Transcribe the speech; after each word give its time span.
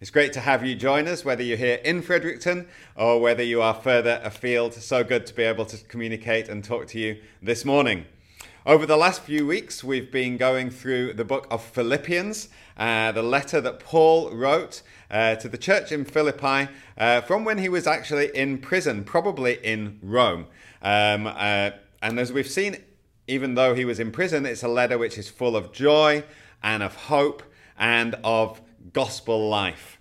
It's 0.00 0.10
great 0.10 0.32
to 0.32 0.40
have 0.40 0.64
you 0.64 0.76
join 0.76 1.06
us, 1.08 1.26
whether 1.26 1.42
you're 1.42 1.58
here 1.58 1.78
in 1.84 2.00
Fredericton 2.00 2.68
or 2.96 3.20
whether 3.20 3.42
you 3.42 3.60
are 3.60 3.74
further 3.74 4.18
afield. 4.24 4.72
So 4.72 5.04
good 5.04 5.26
to 5.26 5.34
be 5.34 5.42
able 5.42 5.66
to 5.66 5.76
communicate 5.88 6.48
and 6.48 6.64
talk 6.64 6.86
to 6.88 6.98
you 6.98 7.20
this 7.42 7.66
morning. 7.66 8.06
Over 8.64 8.86
the 8.86 8.96
last 8.96 9.20
few 9.20 9.46
weeks, 9.46 9.84
we've 9.84 10.10
been 10.10 10.38
going 10.38 10.70
through 10.70 11.12
the 11.12 11.24
book 11.26 11.46
of 11.50 11.62
Philippians, 11.62 12.48
uh, 12.78 13.12
the 13.12 13.22
letter 13.22 13.60
that 13.60 13.78
Paul 13.78 14.30
wrote 14.30 14.80
uh, 15.10 15.34
to 15.34 15.50
the 15.50 15.58
church 15.58 15.92
in 15.92 16.06
Philippi 16.06 16.72
uh, 16.96 17.20
from 17.20 17.44
when 17.44 17.58
he 17.58 17.68
was 17.68 17.86
actually 17.86 18.34
in 18.34 18.56
prison, 18.56 19.04
probably 19.04 19.58
in 19.62 19.98
Rome. 20.02 20.46
Um, 20.80 21.26
uh, 21.26 21.72
and 22.00 22.18
as 22.18 22.32
we've 22.32 22.48
seen, 22.48 22.78
even 23.26 23.54
though 23.54 23.74
he 23.74 23.84
was 23.84 24.00
in 24.00 24.12
prison, 24.12 24.46
it's 24.46 24.62
a 24.62 24.68
letter 24.68 24.96
which 24.96 25.18
is 25.18 25.28
full 25.28 25.56
of 25.56 25.72
joy 25.72 26.24
and 26.62 26.82
of 26.82 26.94
hope 26.94 27.42
and 27.78 28.14
of 28.24 28.62
gospel 28.92 29.48
life. 29.48 29.98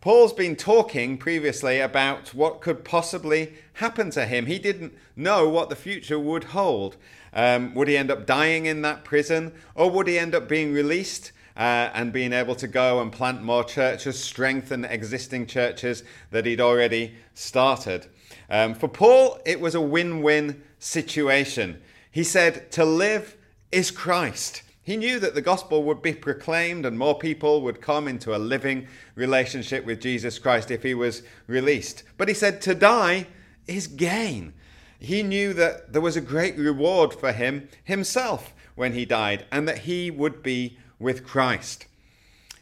Paul's 0.00 0.34
been 0.34 0.54
talking 0.54 1.16
previously 1.16 1.80
about 1.80 2.34
what 2.34 2.60
could 2.60 2.84
possibly 2.84 3.54
happen 3.74 4.10
to 4.10 4.26
him. 4.26 4.44
He 4.44 4.58
didn't 4.58 4.92
know 5.16 5.48
what 5.48 5.70
the 5.70 5.76
future 5.76 6.18
would 6.18 6.44
hold. 6.44 6.96
Um, 7.32 7.74
would 7.74 7.88
he 7.88 7.96
end 7.96 8.10
up 8.10 8.26
dying 8.26 8.66
in 8.66 8.82
that 8.82 9.04
prison, 9.04 9.54
or 9.74 9.90
would 9.90 10.06
he 10.06 10.18
end 10.18 10.34
up 10.34 10.46
being 10.46 10.74
released 10.74 11.32
uh, 11.56 11.88
and 11.94 12.12
being 12.12 12.34
able 12.34 12.54
to 12.56 12.68
go 12.68 13.00
and 13.00 13.10
plant 13.10 13.42
more 13.42 13.64
churches, 13.64 14.22
strengthen 14.22 14.84
existing 14.84 15.46
churches 15.46 16.04
that 16.30 16.44
he'd 16.44 16.60
already 16.60 17.14
started? 17.32 18.06
Um, 18.50 18.74
for 18.74 18.88
Paul, 18.88 19.40
it 19.46 19.58
was 19.58 19.74
a 19.74 19.80
win 19.80 20.20
win 20.20 20.62
situation. 20.78 21.80
He 22.10 22.24
said, 22.24 22.70
To 22.72 22.84
live 22.84 23.38
is 23.72 23.90
Christ. 23.90 24.63
He 24.84 24.98
knew 24.98 25.18
that 25.18 25.34
the 25.34 25.40
gospel 25.40 25.82
would 25.84 26.02
be 26.02 26.12
proclaimed 26.12 26.84
and 26.84 26.98
more 26.98 27.18
people 27.18 27.62
would 27.62 27.80
come 27.80 28.06
into 28.06 28.36
a 28.36 28.38
living 28.38 28.86
relationship 29.14 29.86
with 29.86 30.00
Jesus 30.00 30.38
Christ 30.38 30.70
if 30.70 30.82
he 30.82 30.92
was 30.92 31.22
released. 31.46 32.02
But 32.18 32.28
he 32.28 32.34
said 32.34 32.60
to 32.62 32.74
die 32.74 33.26
is 33.66 33.86
gain. 33.86 34.52
He 34.98 35.22
knew 35.22 35.54
that 35.54 35.92
there 35.94 36.02
was 36.02 36.16
a 36.16 36.20
great 36.20 36.56
reward 36.58 37.14
for 37.14 37.32
him 37.32 37.68
himself 37.82 38.52
when 38.74 38.92
he 38.92 39.06
died 39.06 39.46
and 39.50 39.66
that 39.66 39.78
he 39.78 40.10
would 40.10 40.42
be 40.42 40.78
with 40.98 41.24
Christ. 41.24 41.86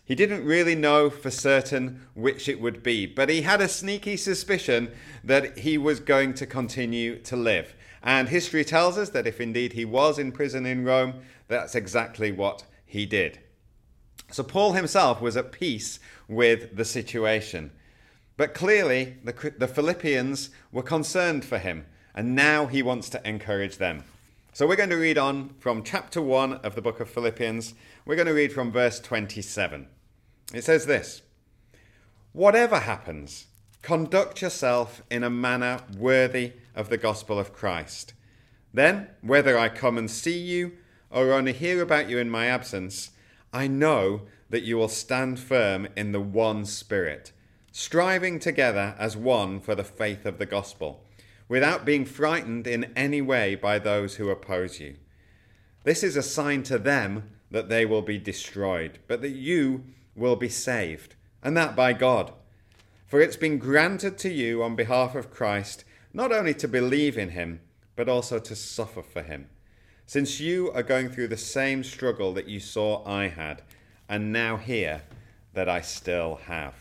He 0.05 0.15
didn't 0.15 0.45
really 0.45 0.75
know 0.75 1.11
for 1.11 1.31
certain 1.31 2.07
which 2.15 2.49
it 2.49 2.61
would 2.61 2.83
be, 2.83 3.07
but 3.07 3.29
he 3.29 3.43
had 3.43 3.61
a 3.61 3.69
sneaky 3.69 4.17
suspicion 4.17 4.93
that 5.25 5.59
he 5.59 5.79
was 5.79 6.01
going 6.01 6.35
to 6.35 6.47
continue 6.47 7.19
to 7.21 7.37
live. 7.37 7.75
And 8.03 8.29
history 8.29 8.65
tells 8.65 8.99
us 8.99 9.11
that 9.11 9.29
if 9.29 9.41
indeed 9.41 9.75
he 9.75 9.85
was 9.85 10.19
in 10.19 10.33
prison 10.33 10.67
in 10.67 10.85
Rome, 10.85 11.23
that's 11.53 11.75
exactly 11.75 12.33
what 12.33 12.65
he 12.85 13.07
did. 13.07 13.39
So 14.31 14.43
Paul 14.43 14.73
himself 14.73 15.21
was 15.21 15.37
at 15.37 15.53
peace 15.53 16.01
with 16.27 16.77
the 16.77 16.85
situation. 16.85 17.71
But 18.37 18.55
clearly, 18.55 19.19
the, 19.23 19.53
the 19.59 19.69
Philippians 19.69 20.51
were 20.73 20.83
concerned 20.83 21.45
for 21.45 21.59
him, 21.59 21.87
and 22.15 22.35
now 22.35 22.67
he 22.67 22.83
wants 22.83 23.11
to 23.11 23.29
encourage 23.29 23.77
them. 23.77 24.05
So 24.55 24.67
we're 24.67 24.77
going 24.77 24.91
to 24.91 24.97
read 24.97 25.19
on 25.19 25.51
from 25.59 25.83
chapter 25.83 26.21
1 26.21 26.55
of 26.55 26.75
the 26.75 26.83
book 26.83 27.01
of 27.01 27.09
Philippians. 27.09 27.75
We're 28.05 28.17
going 28.17 28.27
to 28.27 28.35
read 28.35 28.53
from 28.53 28.73
verse 28.73 29.01
27. 29.01 29.87
It 30.55 30.65
says 30.65 30.87
this 30.87 31.23
Whatever 32.33 32.81
happens, 32.81 33.47
conduct 33.83 34.41
yourself 34.41 35.03
in 35.11 35.23
a 35.23 35.31
manner 35.31 35.81
worthy 35.99 36.53
of 36.75 36.89
the 36.89 36.99
gospel 36.99 37.39
of 37.39 37.53
Christ. 37.53 38.15
Then, 38.75 39.09
whether 39.21 39.59
I 39.59 39.69
come 39.69 39.99
and 39.99 40.11
see 40.11 40.39
you 40.39 40.73
or 41.13 41.33
only 41.33 41.53
hear 41.53 41.83
about 41.83 42.09
you 42.09 42.19
in 42.19 42.31
my 42.31 42.47
absence, 42.47 43.11
I 43.53 43.67
know 43.67 44.23
that 44.51 44.63
you 44.63 44.77
will 44.77 44.89
stand 44.89 45.39
firm 45.39 45.89
in 45.97 46.13
the 46.13 46.21
one 46.21 46.65
Spirit, 46.65 47.33
striving 47.71 48.39
together 48.39 48.95
as 48.99 49.17
one 49.17 49.61
for 49.61 49.75
the 49.75 49.85
faith 49.85 50.27
of 50.27 50.39
the 50.39 50.47
gospel, 50.47 51.05
without 51.49 51.85
being 51.85 52.05
frightened 52.05 52.67
in 52.67 52.93
any 52.97 53.21
way 53.21 53.55
by 53.55 53.79
those 53.79 54.17
who 54.17 54.31
oppose 54.31 54.81
you. 54.81 54.97
This 55.85 56.03
is 56.03 56.17
a 56.17 56.23
sign 56.23 56.63
to 56.65 56.79
them 56.79 57.31
that 57.51 57.69
they 57.69 57.85
will 57.85 58.03
be 58.03 58.19
destroyed, 58.19 58.99
but 59.07 59.21
that 59.23 59.31
you 59.31 59.85
will 60.15 60.37
be 60.37 60.49
saved, 60.49 61.15
and 61.43 61.57
that 61.57 61.77
by 61.77 61.93
God. 61.93 62.33
For 63.07 63.21
it's 63.21 63.37
been 63.37 63.59
granted 63.59 64.17
to 64.19 64.31
you 64.31 64.63
on 64.63 64.77
behalf 64.77 65.15
of 65.15 65.31
Christ 65.31 65.85
not 66.15 66.33
only 66.33 66.55
to 66.55 66.69
believe 66.69 67.17
in 67.17 67.31
him, 67.31 67.61
but 67.97 68.09
also 68.09 68.39
to 68.39 68.57
suffer 68.57 69.03
for 69.03 69.23
him, 69.23 69.49
since 70.07 70.41
you 70.41 70.71
are 70.73 70.83
going 70.83 71.09
through 71.09 71.29
the 71.29 71.37
same 71.37 71.83
struggle 71.85 72.33
that 72.35 72.49
you 72.49 72.61
saw 72.61 73.05
I 73.07 73.29
had, 73.29 73.63
and 74.09 74.33
now 74.33 74.57
hear 74.57 75.03
that 75.55 75.69
I 75.69 75.81
still 75.81 76.41
have. 76.47 76.75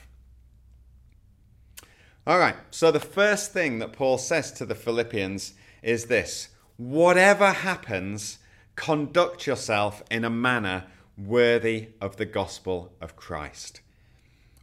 All 2.27 2.39
right, 2.39 2.55
so 2.69 2.91
the 2.91 2.99
first 2.99 3.51
thing 3.51 3.79
that 3.79 3.93
Paul 3.93 4.17
says 4.17 4.51
to 4.53 4.65
the 4.65 4.75
Philippians 4.75 5.53
is 5.81 6.05
this 6.05 6.49
whatever 6.77 7.51
happens, 7.51 8.39
conduct 8.75 9.47
yourself 9.47 10.03
in 10.09 10.23
a 10.23 10.29
manner 10.29 10.85
worthy 11.17 11.89
of 11.99 12.17
the 12.17 12.25
gospel 12.25 12.93
of 13.01 13.15
Christ. 13.15 13.81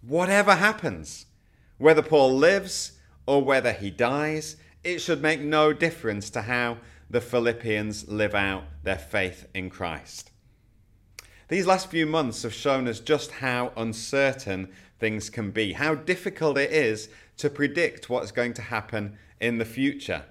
Whatever 0.02 0.54
happens, 0.54 1.26
whether 1.78 2.02
Paul 2.02 2.36
lives 2.36 2.92
or 3.26 3.42
whether 3.42 3.72
he 3.72 3.90
dies, 3.90 4.56
it 4.84 5.00
should 5.00 5.20
make 5.20 5.40
no 5.40 5.72
difference 5.72 6.30
to 6.30 6.42
how 6.42 6.78
the 7.10 7.20
Philippians 7.20 8.08
live 8.08 8.34
out 8.34 8.64
their 8.82 8.98
faith 8.98 9.46
in 9.54 9.70
Christ. 9.70 10.30
These 11.48 11.66
last 11.66 11.90
few 11.90 12.04
months 12.04 12.42
have 12.42 12.52
shown 12.52 12.86
us 12.86 13.00
just 13.00 13.30
how 13.32 13.72
uncertain 13.76 14.68
things 14.98 15.30
can 15.30 15.50
be, 15.50 15.72
how 15.72 15.94
difficult 15.94 16.58
it 16.58 16.70
is 16.70 17.08
to 17.38 17.48
predict 17.48 18.10
what's 18.10 18.32
going 18.32 18.52
to 18.54 18.62
happen 18.62 19.16
in 19.40 19.58
the 19.58 19.64
future. 19.64 20.24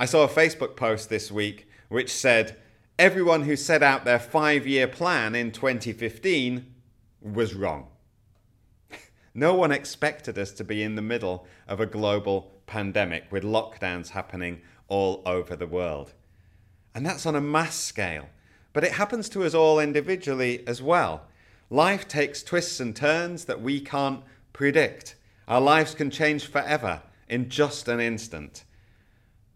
I 0.00 0.06
saw 0.06 0.24
a 0.24 0.28
Facebook 0.28 0.76
post 0.76 1.08
this 1.08 1.30
week 1.30 1.68
which 1.88 2.12
said 2.12 2.56
everyone 2.98 3.42
who 3.42 3.54
set 3.54 3.82
out 3.82 4.04
their 4.04 4.18
five 4.18 4.66
year 4.66 4.88
plan 4.88 5.34
in 5.34 5.52
2015 5.52 6.66
was 7.20 7.54
wrong. 7.54 7.88
No 9.34 9.54
one 9.54 9.70
expected 9.70 10.38
us 10.38 10.50
to 10.52 10.64
be 10.64 10.82
in 10.82 10.94
the 10.94 11.02
middle 11.02 11.46
of 11.68 11.78
a 11.78 11.84
global 11.84 12.52
pandemic 12.66 13.30
with 13.30 13.44
lockdowns 13.44 14.08
happening 14.08 14.62
all 14.88 15.22
over 15.26 15.56
the 15.56 15.66
world. 15.66 16.12
And 16.94 17.04
that's 17.04 17.26
on 17.26 17.36
a 17.36 17.40
mass 17.40 17.76
scale. 17.76 18.28
But 18.72 18.84
it 18.84 18.92
happens 18.92 19.28
to 19.30 19.44
us 19.44 19.54
all 19.54 19.80
individually 19.80 20.62
as 20.66 20.82
well. 20.82 21.22
Life 21.70 22.06
takes 22.06 22.42
twists 22.42 22.80
and 22.80 22.94
turns 22.94 23.46
that 23.46 23.60
we 23.60 23.80
can't 23.80 24.22
predict. 24.52 25.16
Our 25.48 25.60
lives 25.60 25.94
can 25.94 26.10
change 26.10 26.46
forever 26.46 27.02
in 27.28 27.48
just 27.48 27.88
an 27.88 28.00
instant. 28.00 28.64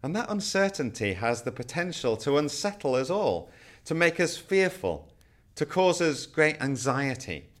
And 0.03 0.15
that 0.15 0.29
uncertainty 0.29 1.13
has 1.13 1.43
the 1.43 1.51
potential 1.51 2.17
to 2.17 2.37
unsettle 2.37 2.95
us 2.95 3.09
all, 3.09 3.49
to 3.85 3.93
make 3.93 4.19
us 4.19 4.37
fearful, 4.37 5.09
to 5.55 5.65
cause 5.65 6.01
us 6.01 6.25
great 6.25 6.61
anxiety 6.61 7.51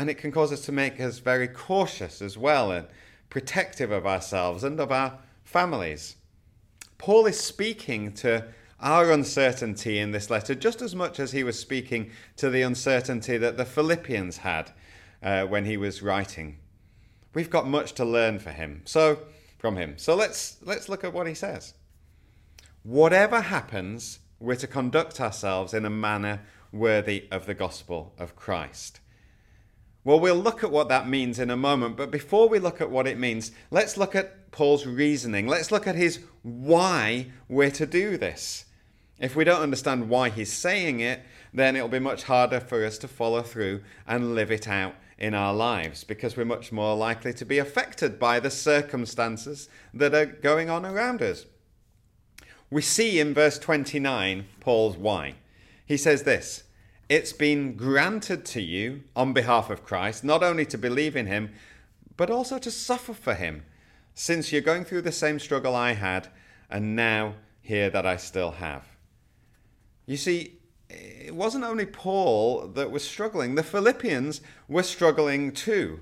and 0.00 0.08
it 0.08 0.14
can 0.14 0.32
cause 0.32 0.50
us 0.50 0.62
to 0.62 0.72
make 0.72 0.98
us 0.98 1.18
very 1.18 1.46
cautious 1.46 2.22
as 2.22 2.38
well 2.38 2.72
and 2.72 2.86
protective 3.28 3.90
of 3.90 4.06
ourselves 4.06 4.64
and 4.64 4.80
of 4.80 4.90
our 4.90 5.18
families. 5.44 6.16
Paul 7.00 7.24
is 7.24 7.40
speaking 7.40 8.12
to 8.16 8.44
our 8.78 9.10
uncertainty 9.10 9.98
in 9.98 10.10
this 10.10 10.28
letter 10.28 10.54
just 10.54 10.82
as 10.82 10.94
much 10.94 11.18
as 11.18 11.32
he 11.32 11.42
was 11.42 11.58
speaking 11.58 12.10
to 12.36 12.50
the 12.50 12.60
uncertainty 12.60 13.38
that 13.38 13.56
the 13.56 13.64
Philippians 13.64 14.36
had 14.36 14.70
uh, 15.22 15.44
when 15.46 15.64
he 15.64 15.78
was 15.78 16.02
writing. 16.02 16.58
We've 17.32 17.48
got 17.48 17.66
much 17.66 17.94
to 17.94 18.04
learn 18.04 18.38
for 18.38 18.50
him. 18.50 18.82
So 18.84 19.20
from 19.56 19.78
him. 19.78 19.94
So 19.96 20.14
let's 20.14 20.58
let's 20.62 20.90
look 20.90 21.02
at 21.02 21.14
what 21.14 21.26
he 21.26 21.32
says. 21.32 21.72
Whatever 22.82 23.40
happens, 23.40 24.18
we're 24.38 24.56
to 24.56 24.66
conduct 24.66 25.22
ourselves 25.22 25.72
in 25.72 25.86
a 25.86 25.90
manner 25.90 26.42
worthy 26.70 27.28
of 27.30 27.46
the 27.46 27.54
gospel 27.54 28.12
of 28.18 28.36
Christ. 28.36 29.00
Well, 30.04 30.20
we'll 30.20 30.34
look 30.36 30.62
at 30.62 30.70
what 30.70 30.90
that 30.90 31.08
means 31.08 31.38
in 31.38 31.48
a 31.48 31.56
moment, 31.56 31.96
but 31.96 32.10
before 32.10 32.46
we 32.46 32.58
look 32.58 32.82
at 32.82 32.90
what 32.90 33.06
it 33.06 33.18
means, 33.18 33.52
let's 33.70 33.96
look 33.96 34.14
at 34.14 34.50
Paul's 34.50 34.86
reasoning. 34.86 35.46
Let's 35.46 35.70
look 35.70 35.86
at 35.86 35.94
his 35.94 36.20
why 36.42 37.26
we're 37.48 37.70
to 37.72 37.86
do 37.86 38.16
this. 38.16 38.66
If 39.18 39.36
we 39.36 39.44
don't 39.44 39.62
understand 39.62 40.08
why 40.08 40.30
he's 40.30 40.52
saying 40.52 41.00
it, 41.00 41.20
then 41.52 41.76
it'll 41.76 41.88
be 41.88 41.98
much 41.98 42.24
harder 42.24 42.60
for 42.60 42.84
us 42.84 42.96
to 42.98 43.08
follow 43.08 43.42
through 43.42 43.82
and 44.06 44.34
live 44.34 44.50
it 44.50 44.66
out 44.66 44.94
in 45.18 45.34
our 45.34 45.52
lives 45.52 46.02
because 46.04 46.36
we're 46.36 46.44
much 46.44 46.72
more 46.72 46.96
likely 46.96 47.34
to 47.34 47.44
be 47.44 47.58
affected 47.58 48.18
by 48.18 48.40
the 48.40 48.50
circumstances 48.50 49.68
that 49.92 50.14
are 50.14 50.26
going 50.26 50.70
on 50.70 50.86
around 50.86 51.20
us. 51.20 51.44
We 52.70 52.82
see 52.82 53.20
in 53.20 53.34
verse 53.34 53.58
29 53.58 54.46
Paul's 54.60 54.96
why. 54.96 55.34
He 55.84 55.96
says 55.96 56.22
this 56.22 56.64
it's 57.10 57.32
been 57.32 57.74
granted 57.74 58.44
to 58.46 58.62
you 58.62 59.02
on 59.16 59.32
behalf 59.32 59.68
of 59.68 59.84
Christ, 59.84 60.22
not 60.22 60.44
only 60.44 60.64
to 60.66 60.78
believe 60.78 61.16
in 61.16 61.26
him, 61.26 61.50
but 62.16 62.30
also 62.30 62.58
to 62.58 62.70
suffer 62.70 63.12
for 63.12 63.34
him, 63.34 63.64
since 64.14 64.52
you're 64.52 64.60
going 64.60 64.84
through 64.84 65.02
the 65.02 65.12
same 65.12 65.38
struggle 65.38 65.74
I 65.74 65.92
had, 65.92 66.28
and 66.68 66.94
now 66.94 67.34
hear 67.60 67.90
that 67.90 68.06
I 68.06 68.16
still 68.16 68.52
have. 68.52 68.86
You 70.06 70.16
see, 70.16 70.58
it 70.88 71.34
wasn't 71.34 71.64
only 71.64 71.86
Paul 71.86 72.68
that 72.68 72.90
was 72.90 73.04
struggling, 73.04 73.54
the 73.54 73.62
Philippians 73.62 74.40
were 74.68 74.82
struggling 74.82 75.52
too. 75.52 76.00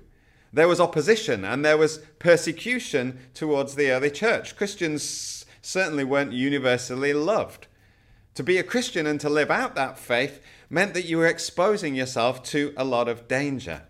There 0.52 0.68
was 0.68 0.80
opposition 0.80 1.44
and 1.44 1.64
there 1.64 1.76
was 1.76 1.98
persecution 2.18 3.18
towards 3.34 3.74
the 3.74 3.90
early 3.90 4.10
church. 4.10 4.56
Christians 4.56 5.44
certainly 5.60 6.04
weren't 6.04 6.32
universally 6.32 7.12
loved. 7.12 7.66
To 8.34 8.42
be 8.42 8.56
a 8.56 8.62
Christian 8.62 9.06
and 9.06 9.20
to 9.20 9.28
live 9.28 9.50
out 9.50 9.74
that 9.74 9.98
faith 9.98 10.40
meant 10.70 10.94
that 10.94 11.04
you 11.04 11.18
were 11.18 11.26
exposing 11.26 11.94
yourself 11.94 12.42
to 12.44 12.72
a 12.76 12.84
lot 12.84 13.08
of 13.08 13.28
danger. 13.28 13.82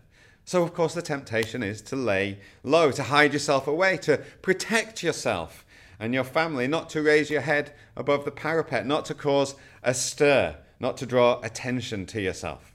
So, 0.49 0.63
of 0.63 0.73
course, 0.73 0.95
the 0.95 1.03
temptation 1.03 1.63
is 1.63 1.83
to 1.83 1.95
lay 1.95 2.39
low, 2.63 2.91
to 2.93 3.03
hide 3.03 3.35
yourself 3.35 3.67
away, 3.67 3.99
to 3.99 4.17
protect 4.41 5.03
yourself 5.03 5.67
and 6.01 6.15
your 6.15 6.25
family, 6.25 6.67
not 6.67 6.89
to 6.89 7.03
raise 7.03 7.29
your 7.29 7.43
head 7.43 7.75
above 7.95 8.25
the 8.25 8.31
parapet, 8.31 8.87
not 8.87 9.05
to 9.05 9.15
cause 9.15 9.57
a 9.83 9.93
stir, 9.93 10.57
not 10.81 10.97
to 10.97 11.05
draw 11.05 11.39
attention 11.43 12.07
to 12.07 12.23
yourself. 12.23 12.73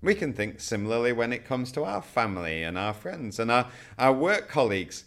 We 0.00 0.14
can 0.14 0.32
think 0.32 0.60
similarly 0.60 1.12
when 1.12 1.32
it 1.32 1.44
comes 1.44 1.72
to 1.72 1.82
our 1.82 2.02
family 2.02 2.62
and 2.62 2.78
our 2.78 2.94
friends 2.94 3.40
and 3.40 3.50
our, 3.50 3.66
our 3.98 4.12
work 4.12 4.48
colleagues 4.48 5.06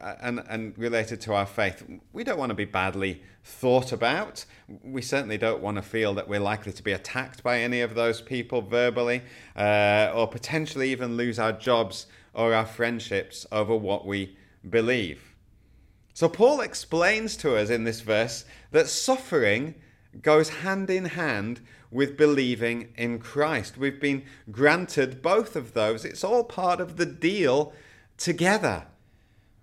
and, 0.00 0.42
and 0.48 0.76
related 0.78 1.20
to 1.22 1.34
our 1.34 1.46
faith. 1.46 1.84
We 2.12 2.24
don't 2.24 2.38
want 2.38 2.50
to 2.50 2.54
be 2.54 2.64
badly 2.64 3.22
thought 3.44 3.92
about. 3.92 4.44
We 4.82 5.02
certainly 5.02 5.38
don't 5.38 5.62
want 5.62 5.76
to 5.76 5.82
feel 5.82 6.14
that 6.14 6.28
we're 6.28 6.40
likely 6.40 6.72
to 6.72 6.82
be 6.82 6.92
attacked 6.92 7.42
by 7.42 7.60
any 7.60 7.80
of 7.80 7.94
those 7.94 8.20
people 8.20 8.62
verbally 8.62 9.22
uh, 9.56 10.12
or 10.14 10.26
potentially 10.28 10.90
even 10.90 11.16
lose 11.16 11.38
our 11.38 11.52
jobs 11.52 12.06
or 12.34 12.52
our 12.52 12.66
friendships 12.66 13.46
over 13.52 13.74
what 13.74 14.06
we 14.06 14.36
believe. 14.68 15.34
So, 16.12 16.28
Paul 16.28 16.60
explains 16.60 17.36
to 17.38 17.56
us 17.56 17.70
in 17.70 17.84
this 17.84 18.00
verse 18.00 18.44
that 18.72 18.88
suffering 18.88 19.74
goes 20.22 20.48
hand 20.48 20.90
in 20.90 21.04
hand 21.04 21.60
with 21.90 22.16
believing 22.16 22.92
in 22.96 23.18
Christ. 23.18 23.76
We've 23.78 24.00
been 24.00 24.24
granted 24.50 25.22
both 25.22 25.56
of 25.56 25.74
those. 25.74 26.04
It's 26.04 26.24
all 26.24 26.44
part 26.44 26.80
of 26.80 26.96
the 26.96 27.06
deal 27.06 27.72
together. 28.16 28.86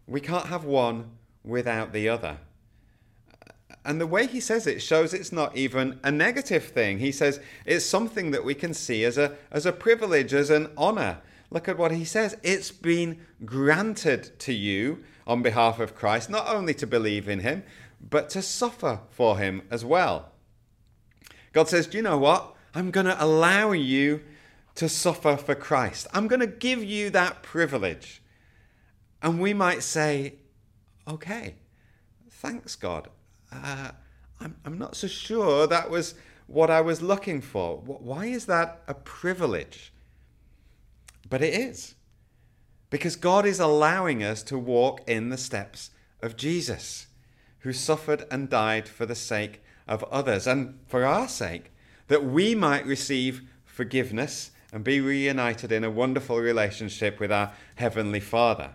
We 0.08 0.22
can't 0.22 0.48
have 0.48 0.66
one 0.66 1.12
without 1.44 1.94
the 1.94 2.10
other. 2.10 2.38
And 3.86 4.00
the 4.00 4.08
way 4.08 4.28
he 4.28 4.40
says 4.40 4.66
it 4.66 4.82
shows 4.82 5.14
it's 5.14 5.32
not 5.32 5.58
even 5.58 6.00
a 6.04 6.12
negative 6.12 6.66
thing. 6.66 7.00
He 7.00 7.12
says 7.12 7.40
it's 7.66 7.86
something 7.86 8.32
that 8.32 8.46
we 8.46 8.56
can 8.56 8.74
see 8.74 9.04
as 9.04 9.18
a, 9.18 9.36
as 9.52 9.66
a 9.66 9.74
privilege, 9.74 10.34
as 10.34 10.50
an 10.50 10.70
honor. 10.78 11.20
Look 11.52 11.68
at 11.68 11.78
what 11.78 11.92
he 11.92 12.06
says. 12.06 12.38
It's 12.44 12.72
been 12.72 13.20
granted 13.46 14.40
to 14.40 14.54
you 14.54 15.04
on 15.28 15.42
behalf 15.42 15.80
of 15.80 15.96
Christ, 15.96 16.30
not 16.30 16.48
only 16.48 16.74
to 16.76 16.88
believe 16.88 17.28
in 17.28 17.40
him, 17.40 17.64
but 18.10 18.30
to 18.32 18.42
suffer 18.42 19.02
for 19.10 19.38
him 19.38 19.64
as 19.70 19.84
well. 19.84 20.32
God 21.52 21.70
says, 21.70 21.88
Do 21.88 21.98
you 21.98 22.04
know 22.04 22.18
what? 22.18 22.56
I'm 22.74 22.90
going 22.90 23.06
to 23.06 23.24
allow 23.24 23.72
you 23.72 24.22
to 24.76 24.90
suffer 24.90 25.38
for 25.38 25.54
Christ. 25.54 26.08
I'm 26.14 26.28
going 26.28 26.40
to 26.40 26.48
give 26.48 26.84
you 26.84 27.12
that 27.12 27.44
privilege. 27.44 28.23
And 29.24 29.40
we 29.40 29.54
might 29.54 29.81
say, 29.81 30.36
Okay, 31.08 31.56
thanks, 32.30 32.75
God. 32.75 33.10
Uh, 33.52 33.92
I'm, 34.40 34.56
I'm 34.66 34.78
not 34.78 34.96
so 34.96 35.08
sure 35.08 35.68
that 35.68 35.90
was 35.90 36.16
what 36.48 36.70
I 36.70 36.81
was 36.81 37.02
looking 37.02 37.42
for. 37.42 37.78
Why 37.78 38.25
is 38.25 38.46
that 38.46 38.81
a 38.88 38.94
privilege? 38.94 39.92
But 41.30 41.42
it 41.42 41.54
is. 41.54 41.96
Because 42.90 43.16
God 43.16 43.46
is 43.46 43.60
allowing 43.60 44.24
us 44.24 44.44
to 44.44 44.58
walk 44.58 45.02
in 45.10 45.30
the 45.30 45.38
steps 45.38 45.92
of 46.22 46.38
Jesus, 46.38 47.08
who 47.60 47.74
suffered 47.74 48.26
and 48.30 48.50
died 48.50 48.88
for 48.88 49.06
the 49.06 49.16
sake 49.16 49.64
of 49.88 50.04
others 50.06 50.46
and 50.46 50.80
for 50.88 51.04
our 51.04 51.28
sake, 51.28 51.72
that 52.08 52.24
we 52.24 52.56
might 52.56 52.86
receive 52.86 53.42
forgiveness 53.66 54.52
and 54.72 54.84
be 54.84 55.02
reunited 55.02 55.72
in 55.72 55.84
a 55.84 55.92
wonderful 55.92 56.40
relationship 56.40 57.19
with 57.19 57.31
our 57.31 57.52
Heavenly 57.76 58.19
Father. 58.19 58.72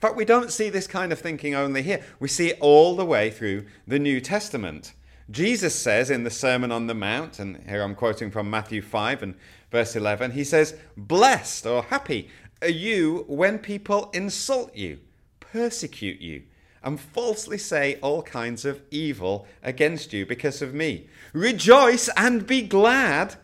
In 0.00 0.08
fact, 0.08 0.16
we 0.16 0.24
don't 0.24 0.50
see 0.50 0.70
this 0.70 0.86
kind 0.86 1.12
of 1.12 1.18
thinking 1.18 1.54
only 1.54 1.82
here, 1.82 2.02
we 2.18 2.26
see 2.26 2.48
it 2.48 2.58
all 2.58 2.96
the 2.96 3.04
way 3.04 3.28
through 3.28 3.66
the 3.86 3.98
New 3.98 4.18
Testament. 4.18 4.94
Jesus 5.30 5.74
says 5.74 6.08
in 6.08 6.24
the 6.24 6.30
Sermon 6.30 6.72
on 6.72 6.86
the 6.86 6.94
Mount, 6.94 7.38
and 7.38 7.62
here 7.68 7.82
I'm 7.82 7.94
quoting 7.94 8.30
from 8.30 8.48
Matthew 8.48 8.80
5 8.80 9.22
and 9.22 9.34
verse 9.70 9.94
11, 9.94 10.30
he 10.30 10.42
says, 10.42 10.74
Blessed 10.96 11.66
or 11.66 11.82
happy 11.82 12.30
are 12.62 12.70
you 12.70 13.26
when 13.28 13.58
people 13.58 14.08
insult 14.14 14.74
you, 14.74 15.00
persecute 15.38 16.22
you 16.22 16.44
and 16.82 16.98
falsely 16.98 17.58
say 17.58 17.98
all 18.00 18.22
kinds 18.22 18.64
of 18.64 18.80
evil 18.90 19.46
against 19.62 20.14
you 20.14 20.24
because 20.24 20.62
of 20.62 20.72
me. 20.72 21.08
Rejoice 21.34 22.08
and 22.16 22.46
be 22.46 22.62
glad, 22.62 23.36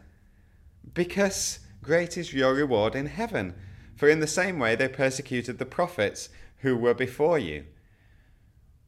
because 0.94 1.58
great 1.82 2.16
is 2.16 2.32
your 2.32 2.54
reward 2.54 2.94
in 2.94 3.04
heaven. 3.04 3.54
For 3.94 4.08
in 4.08 4.20
the 4.20 4.26
same 4.26 4.58
way 4.58 4.74
they 4.74 4.88
persecuted 4.88 5.58
the 5.58 5.66
prophets 5.66 6.30
who 6.58 6.76
were 6.76 6.94
before 6.94 7.38
you. 7.38 7.64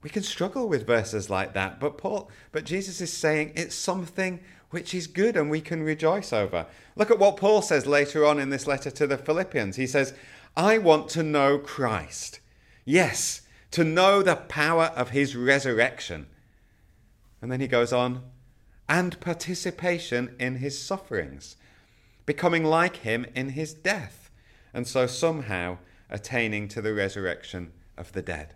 We 0.02 0.10
can 0.10 0.22
struggle 0.22 0.68
with 0.68 0.86
verses 0.86 1.28
like 1.28 1.54
that, 1.54 1.80
but 1.80 1.98
Paul, 1.98 2.30
but 2.52 2.64
Jesus 2.64 3.00
is 3.00 3.12
saying 3.12 3.52
it's 3.54 3.74
something 3.74 4.40
which 4.70 4.94
is 4.94 5.06
good 5.06 5.36
and 5.36 5.50
we 5.50 5.60
can 5.60 5.82
rejoice 5.82 6.32
over. 6.32 6.66
Look 6.94 7.10
at 7.10 7.18
what 7.18 7.36
Paul 7.36 7.62
says 7.62 7.86
later 7.86 8.24
on 8.24 8.38
in 8.38 8.50
this 8.50 8.66
letter 8.66 8.90
to 8.90 9.06
the 9.06 9.18
Philippians. 9.18 9.76
He 9.76 9.86
says, 9.86 10.14
I 10.56 10.78
want 10.78 11.08
to 11.10 11.22
know 11.22 11.58
Christ. 11.58 12.40
Yes, 12.84 13.42
to 13.70 13.84
know 13.84 14.22
the 14.22 14.36
power 14.36 14.92
of 14.96 15.10
his 15.10 15.36
resurrection. 15.36 16.26
And 17.40 17.50
then 17.50 17.60
he 17.60 17.68
goes 17.68 17.92
on, 17.92 18.22
and 18.88 19.20
participation 19.20 20.34
in 20.38 20.56
his 20.56 20.80
sufferings, 20.80 21.56
becoming 22.26 22.64
like 22.64 22.96
him 22.96 23.26
in 23.34 23.50
his 23.50 23.74
death, 23.74 24.30
and 24.72 24.86
so 24.86 25.06
somehow 25.06 25.78
attaining 26.10 26.68
to 26.68 26.80
the 26.80 26.94
resurrection 26.94 27.72
of 27.96 28.12
the 28.12 28.22
dead. 28.22 28.54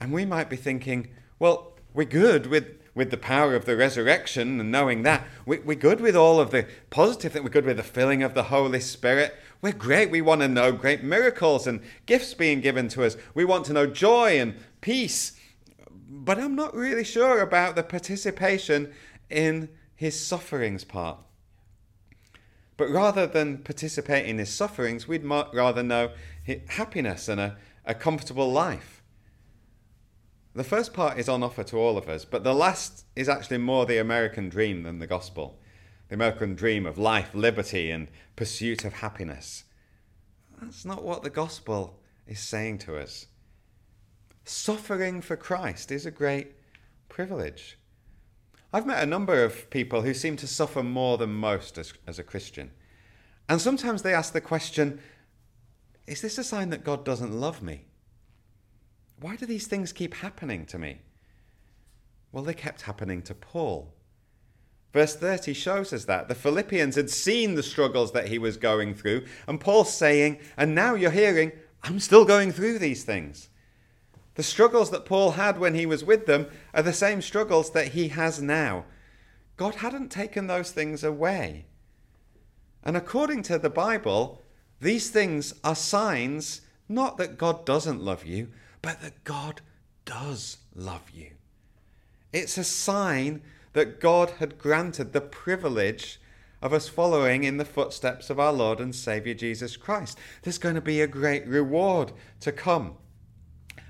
And 0.00 0.12
we 0.12 0.24
might 0.24 0.50
be 0.50 0.56
thinking, 0.56 1.08
well, 1.38 1.72
we're 1.92 2.04
good 2.04 2.46
with, 2.46 2.66
with 2.94 3.10
the 3.10 3.16
power 3.16 3.54
of 3.54 3.64
the 3.64 3.76
resurrection 3.76 4.60
and 4.60 4.70
knowing 4.70 5.02
that. 5.04 5.26
We, 5.46 5.58
we're 5.58 5.76
good 5.76 6.00
with 6.00 6.16
all 6.16 6.40
of 6.40 6.50
the 6.50 6.66
positive 6.90 7.32
things. 7.32 7.44
We're 7.44 7.50
good 7.50 7.66
with 7.66 7.76
the 7.76 7.82
filling 7.82 8.22
of 8.22 8.34
the 8.34 8.44
Holy 8.44 8.80
Spirit. 8.80 9.34
We're 9.62 9.72
great. 9.72 10.10
We 10.10 10.20
want 10.20 10.40
to 10.42 10.48
know 10.48 10.72
great 10.72 11.02
miracles 11.02 11.66
and 11.66 11.80
gifts 12.06 12.34
being 12.34 12.60
given 12.60 12.88
to 12.88 13.04
us. 13.04 13.16
We 13.34 13.44
want 13.44 13.64
to 13.66 13.72
know 13.72 13.86
joy 13.86 14.40
and 14.40 14.56
peace. 14.80 15.38
But 16.08 16.38
I'm 16.38 16.54
not 16.54 16.74
really 16.74 17.04
sure 17.04 17.40
about 17.40 17.76
the 17.76 17.82
participation 17.82 18.92
in 19.30 19.68
his 19.94 20.20
sufferings 20.20 20.84
part. 20.84 21.18
But 22.76 22.90
rather 22.90 23.26
than 23.26 23.58
participate 23.58 24.26
in 24.26 24.38
his 24.38 24.52
sufferings, 24.52 25.06
we'd 25.06 25.24
rather 25.24 25.82
know 25.82 26.10
happiness 26.68 27.28
and 27.28 27.40
a, 27.40 27.56
a 27.84 27.94
comfortable 27.94 28.50
life. 28.50 29.02
The 30.54 30.64
first 30.64 30.92
part 30.92 31.18
is 31.18 31.28
on 31.28 31.42
offer 31.42 31.64
to 31.64 31.76
all 31.76 31.98
of 31.98 32.08
us, 32.08 32.24
but 32.24 32.44
the 32.44 32.54
last 32.54 33.06
is 33.16 33.28
actually 33.28 33.58
more 33.58 33.86
the 33.86 33.98
American 33.98 34.48
dream 34.48 34.82
than 34.82 34.98
the 34.98 35.06
gospel 35.06 35.58
the 36.08 36.14
American 36.14 36.54
dream 36.54 36.86
of 36.86 36.98
life, 36.98 37.34
liberty, 37.34 37.90
and 37.90 38.08
pursuit 38.36 38.84
of 38.84 38.94
happiness. 38.94 39.64
That's 40.60 40.84
not 40.84 41.02
what 41.02 41.22
the 41.22 41.30
gospel 41.30 41.98
is 42.26 42.40
saying 42.40 42.78
to 42.78 42.96
us. 42.96 43.26
Suffering 44.44 45.22
for 45.22 45.36
Christ 45.36 45.90
is 45.90 46.04
a 46.04 46.10
great 46.10 46.52
privilege. 47.08 47.78
I've 48.74 48.86
met 48.86 49.04
a 49.04 49.06
number 49.06 49.44
of 49.44 49.70
people 49.70 50.02
who 50.02 50.12
seem 50.12 50.36
to 50.36 50.48
suffer 50.48 50.82
more 50.82 51.16
than 51.16 51.32
most 51.32 51.78
as, 51.78 51.94
as 52.08 52.18
a 52.18 52.24
Christian. 52.24 52.72
And 53.48 53.60
sometimes 53.60 54.02
they 54.02 54.12
ask 54.12 54.32
the 54.32 54.40
question 54.40 54.98
Is 56.08 56.20
this 56.20 56.38
a 56.38 56.44
sign 56.44 56.70
that 56.70 56.82
God 56.82 57.04
doesn't 57.04 57.32
love 57.32 57.62
me? 57.62 57.84
Why 59.20 59.36
do 59.36 59.46
these 59.46 59.68
things 59.68 59.92
keep 59.92 60.14
happening 60.14 60.66
to 60.66 60.78
me? 60.80 61.02
Well, 62.32 62.42
they 62.42 62.52
kept 62.52 62.82
happening 62.82 63.22
to 63.22 63.34
Paul. 63.34 63.94
Verse 64.92 65.14
30 65.14 65.52
shows 65.54 65.92
us 65.92 66.06
that. 66.06 66.26
The 66.26 66.34
Philippians 66.34 66.96
had 66.96 67.10
seen 67.10 67.54
the 67.54 67.62
struggles 67.62 68.10
that 68.10 68.26
he 68.26 68.38
was 68.38 68.56
going 68.56 68.96
through, 68.96 69.26
and 69.46 69.60
Paul's 69.60 69.94
saying, 69.94 70.40
and 70.56 70.74
now 70.74 70.96
you're 70.96 71.12
hearing, 71.12 71.52
I'm 71.84 72.00
still 72.00 72.24
going 72.24 72.50
through 72.50 72.80
these 72.80 73.04
things. 73.04 73.50
The 74.34 74.42
struggles 74.42 74.90
that 74.90 75.04
Paul 75.04 75.32
had 75.32 75.58
when 75.58 75.74
he 75.74 75.86
was 75.86 76.04
with 76.04 76.26
them 76.26 76.46
are 76.72 76.82
the 76.82 76.92
same 76.92 77.22
struggles 77.22 77.70
that 77.70 77.88
he 77.88 78.08
has 78.08 78.42
now. 78.42 78.84
God 79.56 79.76
hadn't 79.76 80.10
taken 80.10 80.46
those 80.46 80.72
things 80.72 81.04
away. 81.04 81.66
And 82.82 82.96
according 82.96 83.42
to 83.44 83.58
the 83.58 83.70
Bible, 83.70 84.42
these 84.80 85.10
things 85.10 85.54
are 85.62 85.76
signs 85.76 86.62
not 86.88 87.16
that 87.16 87.38
God 87.38 87.64
doesn't 87.64 88.02
love 88.02 88.26
you, 88.26 88.48
but 88.82 89.00
that 89.00 89.24
God 89.24 89.60
does 90.04 90.58
love 90.74 91.10
you. 91.10 91.30
It's 92.32 92.58
a 92.58 92.64
sign 92.64 93.40
that 93.72 94.00
God 94.00 94.30
had 94.38 94.58
granted 94.58 95.12
the 95.12 95.20
privilege 95.20 96.20
of 96.60 96.72
us 96.72 96.88
following 96.88 97.44
in 97.44 97.56
the 97.56 97.64
footsteps 97.64 98.30
of 98.30 98.40
our 98.40 98.52
Lord 98.52 98.80
and 98.80 98.94
Saviour 98.94 99.34
Jesus 99.34 99.76
Christ. 99.76 100.18
There's 100.42 100.58
going 100.58 100.74
to 100.74 100.80
be 100.80 101.00
a 101.00 101.06
great 101.06 101.46
reward 101.46 102.12
to 102.40 102.52
come. 102.52 102.96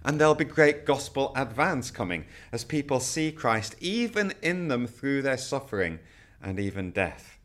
And 0.05 0.21
there'll 0.21 0.35
be 0.35 0.45
great 0.45 0.85
gospel 0.85 1.33
advance 1.35 1.91
coming 1.91 2.27
as 2.53 2.65
people 2.65 3.01
see 3.01 3.33
Christ 3.33 3.75
even 3.81 4.35
in 4.43 4.69
them 4.69 4.87
through 4.87 5.23
their 5.23 5.39
suffering 5.39 5.99
and 6.43 6.61
even 6.61 6.91
death. 6.91 7.39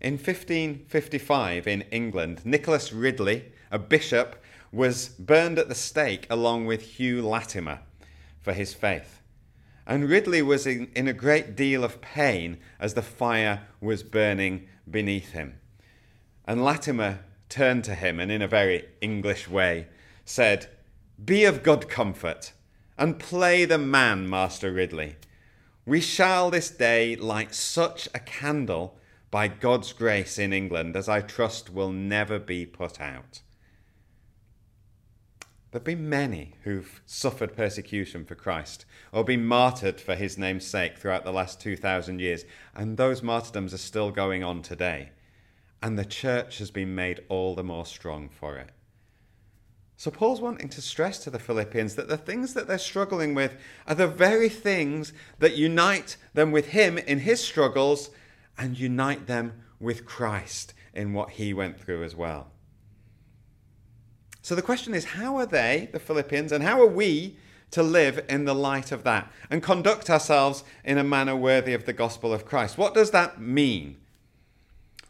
In 0.00 0.14
1555 0.14 1.66
in 1.66 1.82
England, 1.92 2.40
Nicholas 2.44 2.92
Ridley, 2.92 3.52
a 3.70 3.78
bishop, 3.78 4.42
was 4.72 5.08
burned 5.10 5.58
at 5.58 5.68
the 5.68 5.74
stake 5.74 6.26
along 6.30 6.66
with 6.66 6.82
Hugh 6.82 7.22
Latimer 7.22 7.80
for 8.40 8.52
his 8.52 8.74
faith. 8.74 9.20
And 9.86 10.08
Ridley 10.08 10.42
was 10.42 10.66
in, 10.66 10.90
in, 10.94 11.08
a 11.08 11.12
great 11.12 11.56
deal 11.56 11.84
of 11.84 12.00
pain 12.00 12.58
as 12.80 12.94
the 12.94 13.02
fire 13.02 13.62
was 13.80 14.02
burning 14.02 14.68
beneath 14.88 15.32
him. 15.32 15.58
And 16.46 16.64
Latimer 16.64 17.20
turned 17.48 17.84
to 17.84 17.94
him 17.94 18.18
and, 18.18 18.30
in 18.30 18.42
a 18.42 18.48
very 18.48 18.88
English 19.00 19.48
way, 19.48 19.88
said, 20.24 20.68
Be 21.22 21.44
of 21.44 21.62
good 21.62 21.88
comfort 21.88 22.52
and 22.98 23.18
play 23.18 23.64
the 23.64 23.78
man, 23.78 24.28
Master 24.28 24.72
Ridley. 24.72 25.16
We 25.84 26.00
shall 26.00 26.50
this 26.50 26.70
day 26.70 27.16
light 27.16 27.54
such 27.54 28.08
a 28.14 28.20
candle 28.20 28.98
by 29.30 29.48
God's 29.48 29.92
grace 29.92 30.38
in 30.38 30.52
England 30.52 30.96
as 30.96 31.08
I 31.08 31.22
trust 31.22 31.70
will 31.70 31.90
never 31.90 32.38
be 32.38 32.66
put 32.66 33.00
out. 33.00 33.40
There 35.72 35.78
have 35.78 35.84
been 35.84 36.08
many 36.10 36.52
who've 36.64 37.00
suffered 37.06 37.56
persecution 37.56 38.26
for 38.26 38.34
Christ 38.34 38.84
or 39.10 39.24
been 39.24 39.46
martyred 39.46 40.02
for 40.02 40.14
his 40.14 40.36
name's 40.36 40.66
sake 40.66 40.98
throughout 40.98 41.24
the 41.24 41.32
last 41.32 41.62
2,000 41.62 42.20
years, 42.20 42.44
and 42.74 42.98
those 42.98 43.22
martyrdoms 43.22 43.72
are 43.72 43.78
still 43.78 44.10
going 44.10 44.44
on 44.44 44.60
today. 44.60 45.12
And 45.82 45.98
the 45.98 46.04
church 46.04 46.58
has 46.58 46.70
been 46.70 46.94
made 46.94 47.24
all 47.30 47.54
the 47.54 47.64
more 47.64 47.86
strong 47.86 48.28
for 48.28 48.58
it. 48.58 48.70
So, 50.02 50.10
Paul's 50.10 50.40
wanting 50.40 50.68
to 50.70 50.82
stress 50.82 51.20
to 51.20 51.30
the 51.30 51.38
Philippians 51.38 51.94
that 51.94 52.08
the 52.08 52.16
things 52.16 52.54
that 52.54 52.66
they're 52.66 52.76
struggling 52.76 53.36
with 53.36 53.54
are 53.86 53.94
the 53.94 54.08
very 54.08 54.48
things 54.48 55.12
that 55.38 55.56
unite 55.56 56.16
them 56.34 56.50
with 56.50 56.70
him 56.70 56.98
in 56.98 57.20
his 57.20 57.40
struggles 57.40 58.10
and 58.58 58.76
unite 58.76 59.28
them 59.28 59.62
with 59.78 60.04
Christ 60.04 60.74
in 60.92 61.12
what 61.12 61.30
he 61.30 61.54
went 61.54 61.78
through 61.78 62.02
as 62.02 62.16
well. 62.16 62.50
So 64.40 64.56
the 64.56 64.60
question 64.60 64.92
is 64.92 65.04
how 65.04 65.36
are 65.36 65.46
they, 65.46 65.88
the 65.92 66.00
Philippians, 66.00 66.50
and 66.50 66.64
how 66.64 66.80
are 66.80 66.86
we 66.88 67.36
to 67.70 67.84
live 67.84 68.24
in 68.28 68.44
the 68.44 68.56
light 68.56 68.90
of 68.90 69.04
that 69.04 69.30
and 69.50 69.62
conduct 69.62 70.10
ourselves 70.10 70.64
in 70.84 70.98
a 70.98 71.04
manner 71.04 71.36
worthy 71.36 71.74
of 71.74 71.84
the 71.84 71.92
gospel 71.92 72.34
of 72.34 72.44
Christ? 72.44 72.76
What 72.76 72.92
does 72.92 73.12
that 73.12 73.40
mean? 73.40 73.98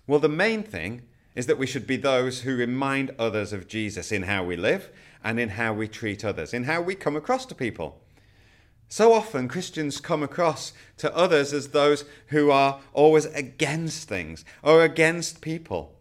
Well, 0.06 0.20
the 0.20 0.28
main 0.28 0.62
thing 0.62 1.08
is 1.34 1.46
that 1.46 1.58
we 1.58 1.66
should 1.66 1.86
be 1.86 1.96
those 1.96 2.42
who 2.42 2.56
remind 2.56 3.10
others 3.18 3.52
of 3.52 3.68
Jesus 3.68 4.12
in 4.12 4.24
how 4.24 4.44
we 4.44 4.56
live 4.56 4.90
and 5.24 5.40
in 5.40 5.50
how 5.50 5.72
we 5.72 5.88
treat 5.88 6.24
others, 6.24 6.52
in 6.52 6.64
how 6.64 6.82
we 6.82 6.94
come 6.94 7.16
across 7.16 7.46
to 7.46 7.54
people. 7.54 8.00
So 8.88 9.14
often, 9.14 9.48
Christians 9.48 10.00
come 10.00 10.22
across 10.22 10.74
to 10.98 11.14
others 11.16 11.54
as 11.54 11.68
those 11.68 12.04
who 12.26 12.50
are 12.50 12.80
always 12.92 13.24
against 13.24 14.06
things 14.06 14.44
or 14.62 14.82
against 14.82 15.40
people. 15.40 15.94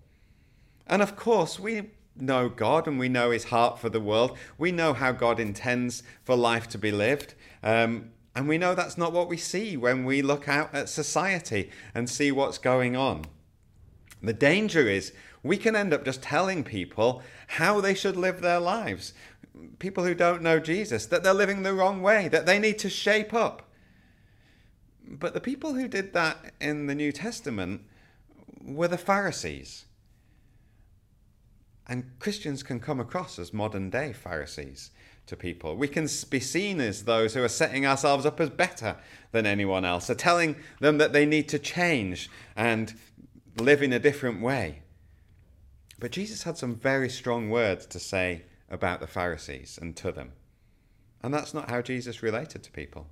And 0.87 1.01
of 1.01 1.15
course, 1.15 1.57
we 1.57 1.91
know 2.17 2.49
God 2.49 2.87
and 2.87 2.99
we 2.99 3.07
know 3.07 3.31
His 3.31 3.45
heart 3.45 3.79
for 3.79 3.87
the 3.87 4.01
world. 4.01 4.37
We 4.57 4.73
know 4.73 4.91
how 4.93 5.13
God 5.13 5.39
intends 5.39 6.03
for 6.25 6.35
life 6.35 6.67
to 6.69 6.77
be 6.77 6.91
lived. 6.91 7.33
Um, 7.63 8.11
and 8.35 8.49
we 8.49 8.57
know 8.57 8.75
that's 8.75 8.97
not 8.97 9.13
what 9.13 9.29
we 9.29 9.37
see 9.37 9.77
when 9.77 10.03
we 10.03 10.21
look 10.21 10.49
out 10.49 10.75
at 10.75 10.89
society 10.89 11.69
and 11.95 12.09
see 12.09 12.31
what's 12.31 12.57
going 12.57 12.97
on. 12.97 13.25
The 14.21 14.33
danger 14.33 14.87
is 14.87 15.13
we 15.43 15.57
can 15.57 15.75
end 15.75 15.93
up 15.93 16.05
just 16.05 16.21
telling 16.21 16.63
people 16.63 17.23
how 17.47 17.81
they 17.81 17.93
should 17.93 18.15
live 18.15 18.41
their 18.41 18.59
lives. 18.59 19.13
People 19.79 20.03
who 20.03 20.13
don't 20.13 20.41
know 20.41 20.59
Jesus, 20.59 21.05
that 21.07 21.23
they're 21.23 21.33
living 21.33 21.63
the 21.63 21.73
wrong 21.73 22.01
way, 22.01 22.27
that 22.27 22.45
they 22.45 22.59
need 22.59 22.79
to 22.79 22.89
shape 22.89 23.33
up. 23.33 23.63
But 25.05 25.33
the 25.33 25.41
people 25.41 25.73
who 25.73 25.87
did 25.87 26.13
that 26.13 26.53
in 26.61 26.87
the 26.87 26.95
New 26.95 27.11
Testament 27.11 27.81
were 28.63 28.87
the 28.87 28.97
Pharisees. 28.97 29.85
And 31.87 32.11
Christians 32.19 32.63
can 32.63 32.79
come 32.79 32.99
across 32.99 33.39
as 33.39 33.51
modern 33.51 33.89
day 33.89 34.13
Pharisees 34.13 34.91
to 35.25 35.35
people. 35.35 35.75
We 35.75 35.87
can 35.87 36.07
be 36.29 36.39
seen 36.39 36.79
as 36.79 37.03
those 37.03 37.33
who 37.33 37.43
are 37.43 37.49
setting 37.49 37.85
ourselves 37.85 38.25
up 38.25 38.39
as 38.39 38.49
better 38.49 38.97
than 39.31 39.45
anyone 39.45 39.83
else, 39.83 40.09
are 40.09 40.15
telling 40.15 40.55
them 40.79 40.97
that 40.99 41.11
they 41.11 41.25
need 41.25 41.49
to 41.49 41.59
change 41.59 42.29
and 42.55 42.93
live 43.57 43.81
in 43.81 43.93
a 43.93 43.99
different 43.99 44.41
way. 44.41 44.81
But 45.99 46.11
Jesus 46.11 46.43
had 46.43 46.57
some 46.57 46.75
very 46.75 47.09
strong 47.09 47.49
words 47.49 47.85
to 47.87 47.99
say 47.99 48.43
about 48.69 48.99
the 48.99 49.07
Pharisees 49.07 49.77
and 49.81 49.95
to 49.97 50.11
them. 50.11 50.31
And 51.21 51.33
that's 51.33 51.53
not 51.53 51.69
how 51.69 51.81
Jesus 51.81 52.23
related 52.23 52.63
to 52.63 52.71
people. 52.71 53.07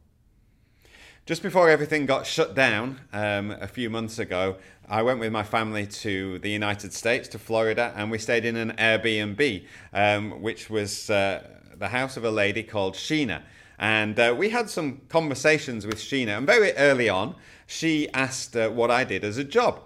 Just 1.25 1.43
before 1.43 1.69
everything 1.69 2.07
got 2.07 2.25
shut 2.25 2.55
down 2.55 3.01
um, 3.13 3.51
a 3.51 3.67
few 3.67 3.89
months 3.91 4.17
ago, 4.17 4.55
I 4.87 5.03
went 5.03 5.19
with 5.19 5.31
my 5.31 5.43
family 5.43 5.85
to 5.85 6.39
the 6.39 6.49
United 6.49 6.91
States, 6.91 7.27
to 7.29 7.37
Florida, 7.37 7.93
and 7.95 8.09
we 8.09 8.17
stayed 8.17 8.45
in 8.45 8.55
an 8.55 8.71
Airbnb, 8.79 9.65
um, 9.93 10.41
which 10.41 10.71
was 10.71 11.11
uh, 11.11 11.47
the 11.77 11.89
house 11.89 12.17
of 12.17 12.23
a 12.23 12.31
lady 12.31 12.63
called 12.63 12.95
Sheena. 12.95 13.43
And 13.77 14.19
uh, 14.19 14.33
we 14.35 14.49
had 14.49 14.71
some 14.71 15.01
conversations 15.07 15.85
with 15.85 15.97
Sheena, 15.97 16.35
and 16.35 16.47
very 16.47 16.73
early 16.73 17.09
on, 17.09 17.35
she 17.67 18.09
asked 18.13 18.55
uh, 18.55 18.69
what 18.69 18.89
I 18.89 19.03
did 19.03 19.23
as 19.23 19.37
a 19.37 19.43
job. 19.43 19.79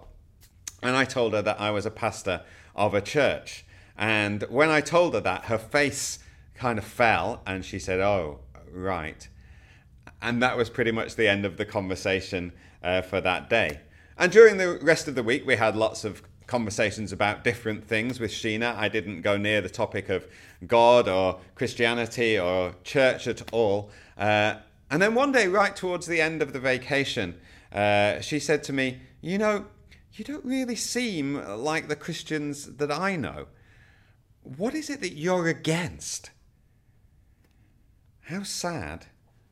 And 0.84 0.96
I 0.96 1.06
told 1.06 1.34
her 1.34 1.42
that 1.42 1.60
I 1.60 1.72
was 1.72 1.86
a 1.86 1.92
pastor 1.92 2.42
of 2.75 2.94
a 2.94 3.02
church. 3.02 3.66
And 3.98 4.44
when 4.44 4.70
I 4.70 4.82
told 4.82 5.13
her 5.13 5.22
that, 5.22 5.46
her 5.46 5.58
face 5.58 6.20
kind 6.56 6.78
of 6.78 6.86
fell, 6.86 7.42
and 7.46 7.63
she 7.63 7.80
said, 7.80 8.00
Oh, 8.00 8.40
right. 8.72 9.28
And 10.22 10.42
that 10.42 10.58
was 10.58 10.70
pretty 10.70 10.92
much 10.92 11.16
the 11.16 11.28
end 11.28 11.46
of 11.46 11.58
the 11.58 11.66
conversation 11.66 12.54
uh, 12.84 13.02
for 13.02 13.22
that 13.22 13.50
day. 13.50 13.82
And 14.18 14.32
during 14.32 14.58
the 14.58 14.80
rest 14.82 15.08
of 15.08 15.16
the 15.16 15.24
week, 15.24 15.46
we 15.46 15.56
had 15.56 15.75
lots 15.75 16.04
of 16.04 16.22
conversations 16.48 17.12
about 17.12 17.44
different 17.44 17.86
things 17.86 18.20
with 18.20 18.32
Sheena. 18.32 18.75
I 18.75 18.90
didn't 18.90 19.22
go 19.22 19.38
near 19.38 19.62
the 19.62 19.70
topic 19.70 20.10
of 20.10 20.28
God 20.68 21.08
or 21.08 21.40
Christianity 21.56 22.38
or 22.38 22.75
church 22.84 23.28
at 23.28 23.42
all. 23.52 23.90
Uh, 24.18 24.56
and 24.90 25.02
then 25.02 25.16
one 25.16 25.32
day, 25.32 25.48
right 25.48 25.75
towards 25.75 26.06
the 26.06 26.22
end 26.22 26.42
of 26.42 26.54
the 26.54 26.60
vacation, 26.60 27.40
uh, 27.72 28.22
she 28.22 28.40
said 28.40 28.63
to 28.66 28.74
me, 28.74 29.00
You 29.22 29.38
know, 29.38 29.66
you 30.13 30.24
don't 30.24 30.46
really 30.46 30.75
seem 30.75 31.36
like 31.43 31.88
the 31.88 31.96
Christians 31.96 32.75
that 32.77 32.91
I 32.91 33.15
know. 33.15 33.48
What 34.43 34.75
is 34.75 34.89
it 34.89 35.01
that 35.01 35.13
you're 35.13 35.48
against? 35.48 36.29
How 38.22 38.43
sad 38.43 39.08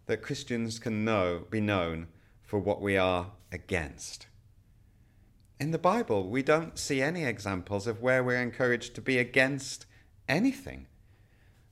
that 0.05 0.21
Christians 0.21 0.77
can 0.77 1.03
know, 1.03 1.45
be 1.49 1.61
known 1.61 2.07
for 2.43 2.59
what 2.59 2.81
we 2.81 2.97
are 2.97 3.31
against. 3.51 4.27
In 5.59 5.71
the 5.71 5.77
Bible, 5.77 6.29
we 6.29 6.43
don't 6.43 6.77
see 6.77 7.01
any 7.01 7.23
examples 7.23 7.87
of 7.87 8.01
where 8.01 8.23
we're 8.23 8.41
encouraged 8.41 8.93
to 8.95 9.01
be 9.01 9.17
against 9.17 9.85
anything. 10.27 10.87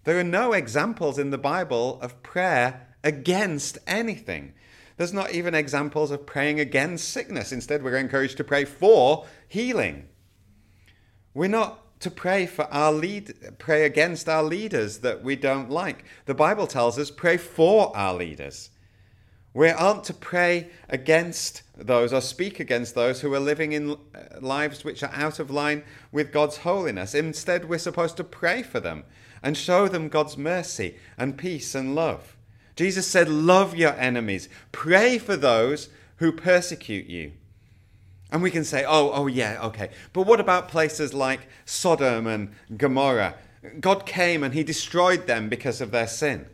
There 0.03 0.19
are 0.19 0.23
no 0.23 0.53
examples 0.53 1.19
in 1.19 1.29
the 1.29 1.37
Bible 1.37 1.99
of 2.01 2.23
prayer 2.23 2.87
against 3.03 3.77
anything. 3.85 4.53
There's 4.99 5.13
not 5.13 5.31
even 5.31 5.55
examples 5.55 6.11
of 6.11 6.25
praying 6.25 6.59
against 6.59 7.07
sickness. 7.07 7.53
Instead, 7.53 7.83
we're 7.83 7.95
encouraged 7.95 8.35
to 8.35 8.43
pray 8.43 8.65
for 8.65 9.25
healing. 9.47 10.09
We're 11.33 11.47
not 11.47 12.01
to 12.01 12.11
pray 12.11 12.45
for 12.45 12.65
our 12.65 12.91
lead, 12.91 13.33
pray 13.59 13.85
against 13.85 14.27
our 14.27 14.43
leaders 14.43 14.97
that 14.97 15.23
we 15.23 15.37
don't 15.37 15.69
like. 15.69 16.03
The 16.25 16.33
Bible 16.33 16.67
tells 16.67 16.99
us 16.99 17.11
pray 17.11 17.37
for 17.37 17.95
our 17.95 18.13
leaders. 18.13 18.71
We 19.53 19.69
aren't 19.69 20.03
to 20.03 20.13
pray 20.13 20.69
against 20.89 21.63
those 21.77 22.11
or 22.11 22.19
speak 22.19 22.59
against 22.59 22.93
those 22.93 23.21
who 23.21 23.33
are 23.33 23.39
living 23.39 23.71
in 23.71 23.91
uh, 23.91 23.95
lives 24.41 24.83
which 24.83 25.01
are 25.01 25.13
out 25.13 25.39
of 25.39 25.49
line 25.49 25.83
with 26.11 26.33
God's 26.33 26.57
holiness. 26.57 27.15
Instead, 27.15 27.69
we're 27.69 27.77
supposed 27.77 28.17
to 28.17 28.25
pray 28.25 28.63
for 28.63 28.81
them 28.81 29.05
and 29.41 29.55
show 29.55 29.87
them 29.87 30.09
God's 30.09 30.37
mercy 30.37 30.97
and 31.17 31.37
peace 31.37 31.73
and 31.73 31.95
love. 31.95 32.35
Jesus 32.79 33.05
said, 33.05 33.27
Love 33.27 33.75
your 33.75 33.93
enemies, 33.99 34.47
pray 34.71 35.17
for 35.17 35.35
those 35.35 35.89
who 36.15 36.31
persecute 36.31 37.07
you. 37.07 37.33
And 38.31 38.41
we 38.41 38.49
can 38.49 38.63
say, 38.63 38.85
oh, 38.87 39.11
oh, 39.11 39.27
yeah, 39.27 39.59
okay. 39.63 39.89
But 40.13 40.21
what 40.21 40.39
about 40.39 40.69
places 40.69 41.13
like 41.13 41.49
Sodom 41.65 42.25
and 42.25 42.53
Gomorrah? 42.77 43.35
God 43.81 44.05
came 44.05 44.45
and 44.45 44.53
he 44.53 44.63
destroyed 44.63 45.27
them 45.27 45.49
because 45.49 45.81
of 45.81 45.91
their 45.91 46.07
sin. 46.07 46.45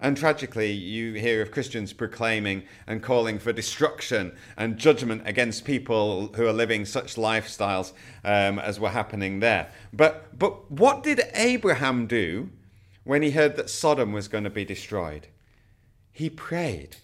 And 0.00 0.16
tragically, 0.16 0.72
you 0.72 1.12
hear 1.12 1.40
of 1.40 1.52
Christians 1.52 1.92
proclaiming 1.92 2.64
and 2.88 3.00
calling 3.00 3.38
for 3.38 3.52
destruction 3.52 4.36
and 4.56 4.76
judgment 4.76 5.22
against 5.24 5.64
people 5.64 6.32
who 6.34 6.48
are 6.48 6.52
living 6.52 6.84
such 6.84 7.14
lifestyles 7.14 7.92
um, 8.24 8.58
as 8.58 8.80
were 8.80 8.90
happening 8.90 9.38
there. 9.38 9.70
But, 9.92 10.36
but 10.36 10.68
what 10.68 11.04
did 11.04 11.20
Abraham 11.32 12.08
do 12.08 12.50
when 13.08 13.22
he 13.22 13.30
heard 13.30 13.56
that 13.56 13.70
Sodom 13.70 14.12
was 14.12 14.28
going 14.28 14.44
to 14.44 14.50
be 14.50 14.66
destroyed? 14.66 15.28
He 16.12 16.28
prayed 16.28 16.98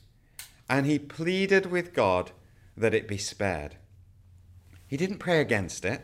and 0.68 0.84
he 0.84 0.98
pleaded 0.98 1.64
with 1.64 1.94
God 1.94 2.30
that 2.76 2.92
it 2.92 3.08
be 3.08 3.16
spared. 3.16 3.76
He 4.86 4.98
didn't 4.98 5.16
pray 5.16 5.40
against 5.40 5.82
it, 5.82 6.02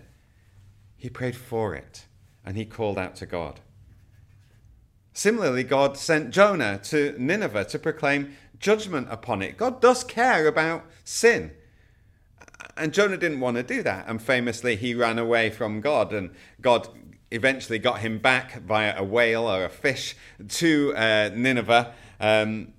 he 0.97 1.11
prayed 1.11 1.37
for 1.37 1.75
it, 1.75 2.07
and 2.47 2.57
he 2.57 2.65
called 2.65 2.99
out 2.99 3.15
to 3.17 3.27
God. 3.27 3.61
Similarly, 5.13 5.65
God 5.65 5.99
sent 5.99 6.31
Jonah 6.31 6.81
to 6.85 7.15
Nineveh 7.19 7.67
to 7.67 7.79
proclaim 7.79 8.35
judgment 8.59 9.07
upon 9.11 9.43
it. 9.43 9.59
God 9.59 9.83
does 9.83 10.03
care 10.03 10.47
about 10.47 10.87
sin. 11.05 11.51
And 12.75 12.95
Jonah 12.95 13.19
didn't 13.19 13.41
want 13.41 13.59
to 13.59 13.63
do 13.63 13.83
that. 13.83 14.09
And 14.09 14.23
famously, 14.23 14.77
he 14.77 14.95
ran 14.95 15.19
away 15.19 15.51
from 15.51 15.83
God, 15.83 16.15
and 16.15 16.31
God 16.63 16.89
eventually 17.31 17.79
got 17.79 18.01
him 18.01 18.19
back 18.19 18.61
via 18.63 18.95
a 18.97 19.05
whale 19.05 19.49
or 19.49 19.65
a 19.65 19.69
fish 19.69 20.17
to 20.49 20.95
uh, 20.97 21.31
Nineveh. 21.35 21.95
Um, 22.19 22.73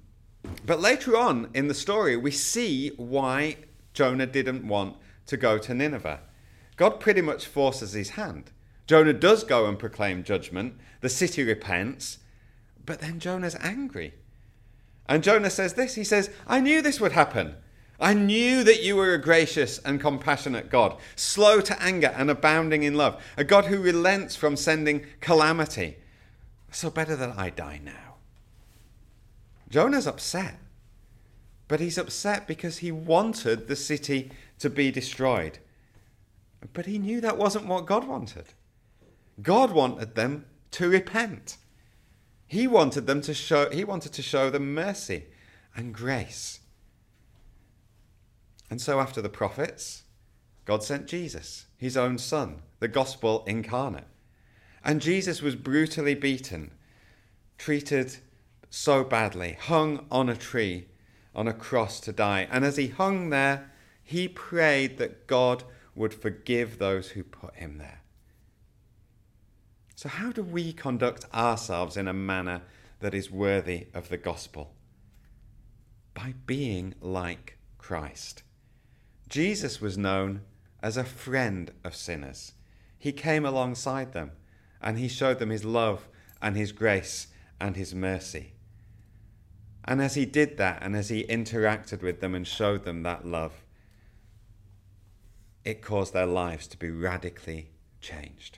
but 0.66 0.80
later 0.80 1.18
on 1.18 1.50
in 1.54 1.68
the 1.68 1.74
story, 1.74 2.18
we 2.18 2.32
see 2.32 2.90
why 2.98 3.58
Jonah 3.94 4.26
didn't 4.26 4.68
want 4.68 4.98
to 5.28 5.38
go 5.38 5.58
to 5.58 5.74
Nineveh. 5.74 6.20
God 6.76 7.00
pretty 7.00 7.22
much 7.22 7.46
forces 7.46 7.94
his 7.94 8.12
hand. 8.12 8.52
Jonah 8.88 9.14
does 9.14 9.44
go 9.44 9.68
and 9.68 9.78
proclaim 9.78 10.24
judgment. 10.24 10.74
The 11.02 11.10
city 11.10 11.44
repents, 11.44 12.18
but 12.86 13.00
then 13.00 13.20
Jonah's 13.20 13.56
angry. 13.60 14.14
And 15.08 15.24
Jonah 15.24 15.50
says 15.50 15.74
this 15.74 15.96
He 15.96 16.04
says, 16.04 16.30
I 16.48 16.60
knew 16.60 16.82
this 16.82 17.00
would 17.00 17.12
happen. 17.12 17.56
I 18.02 18.16
knew 18.16 18.64
that 18.64 18.82
you 18.82 18.96
were 18.96 19.14
a 19.14 19.22
gracious 19.22 19.78
and 19.78 20.02
compassionate 20.02 20.72
God, 20.72 20.98
slow 21.16 21.62
to 21.62 21.80
anger 21.82 22.12
and 22.18 22.32
abounding 22.32 22.82
in 22.82 22.96
love, 22.96 23.24
a 23.38 23.44
God 23.44 23.66
who 23.66 23.80
relents 23.80 24.36
from 24.36 24.56
sending 24.56 25.06
calamity. 25.20 25.98
So 26.72 26.90
better 26.90 27.16
that 27.16 27.38
I 27.38 27.52
die 27.52 27.80
now. 27.84 28.16
Jonah's 29.70 30.08
upset, 30.08 30.58
but 31.68 31.80
he's 31.80 32.00
upset 32.00 32.48
because 32.48 32.80
he 32.80 32.92
wanted 32.92 33.68
the 33.68 33.76
city 33.76 34.32
to 34.58 34.70
be 34.70 34.90
destroyed. 34.92 35.60
But 36.74 36.88
he 36.88 36.98
knew 36.98 37.22
that 37.22 37.38
wasn't 37.38 37.68
what 37.68 37.86
God 37.86 38.08
wanted. 38.08 38.48
God 39.44 39.72
wanted 39.72 40.16
them 40.16 40.46
to 40.72 40.90
repent. 40.90 41.58
He 42.48 42.68
wanted 42.68 43.06
them 43.06 43.22
to 43.22 43.34
show 43.34 43.70
he 43.70 43.84
wanted 43.84 44.12
to 44.14 44.22
show 44.22 44.50
them 44.50 44.74
mercy 44.74 45.26
and 45.76 45.94
grace. 45.94 46.61
And 48.72 48.80
so, 48.80 49.02
after 49.02 49.22
the 49.22 49.28
prophets, 49.28 50.04
God 50.64 50.82
sent 50.82 51.06
Jesus, 51.06 51.66
his 51.78 51.98
own 51.98 52.18
son, 52.18 52.62
the 52.80 52.88
gospel 52.88 53.44
incarnate. 53.46 54.08
And 54.82 55.02
Jesus 55.02 55.42
was 55.42 55.58
brutally 55.58 56.16
beaten, 56.16 56.72
treated 57.58 58.16
so 58.70 59.04
badly, 59.04 59.58
hung 59.60 60.06
on 60.10 60.30
a 60.30 60.38
tree, 60.38 60.88
on 61.36 61.50
a 61.50 61.54
cross 61.54 62.00
to 62.00 62.14
die. 62.14 62.48
And 62.50 62.64
as 62.64 62.78
he 62.78 62.88
hung 62.88 63.30
there, 63.30 63.74
he 64.06 64.30
prayed 64.30 64.98
that 65.00 65.28
God 65.28 65.66
would 65.94 66.14
forgive 66.14 66.78
those 66.78 67.10
who 67.10 67.24
put 67.24 67.56
him 67.56 67.78
there. 67.78 68.00
So, 69.96 70.08
how 70.08 70.32
do 70.32 70.44
we 70.44 70.72
conduct 70.72 71.26
ourselves 71.34 71.98
in 71.98 72.08
a 72.08 72.14
manner 72.14 72.62
that 73.02 73.14
is 73.14 73.30
worthy 73.30 73.88
of 73.94 74.08
the 74.08 74.18
gospel? 74.18 74.74
By 76.14 76.36
being 76.46 76.96
like 77.02 77.58
Christ. 77.78 78.44
Jesus 79.32 79.80
was 79.80 79.98
known 79.98 80.42
as 80.84 80.98
a 80.98 81.06
friend 81.06 81.72
of 81.86 81.96
sinners. 81.96 82.52
He 83.00 83.14
came 83.14 83.46
alongside 83.46 84.12
them 84.12 84.32
and 84.82 84.98
he 84.98 85.08
showed 85.08 85.40
them 85.40 85.52
his 85.52 85.64
love 85.64 86.10
and 86.42 86.58
his 86.58 86.74
grace 86.74 87.28
and 87.58 87.78
his 87.78 87.96
mercy. 87.96 88.52
And 89.86 90.02
as 90.02 90.16
he 90.16 90.26
did 90.26 90.58
that 90.58 90.84
and 90.84 90.98
as 90.98 91.08
he 91.08 91.24
interacted 91.24 92.02
with 92.02 92.20
them 92.20 92.36
and 92.36 92.46
showed 92.46 92.84
them 92.84 93.04
that 93.04 93.26
love, 93.26 93.64
it 95.64 95.82
caused 95.82 96.12
their 96.12 96.26
lives 96.26 96.68
to 96.68 96.78
be 96.78 96.90
radically 96.90 97.70
changed. 98.02 98.58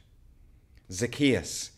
Zacchaeus 0.92 1.74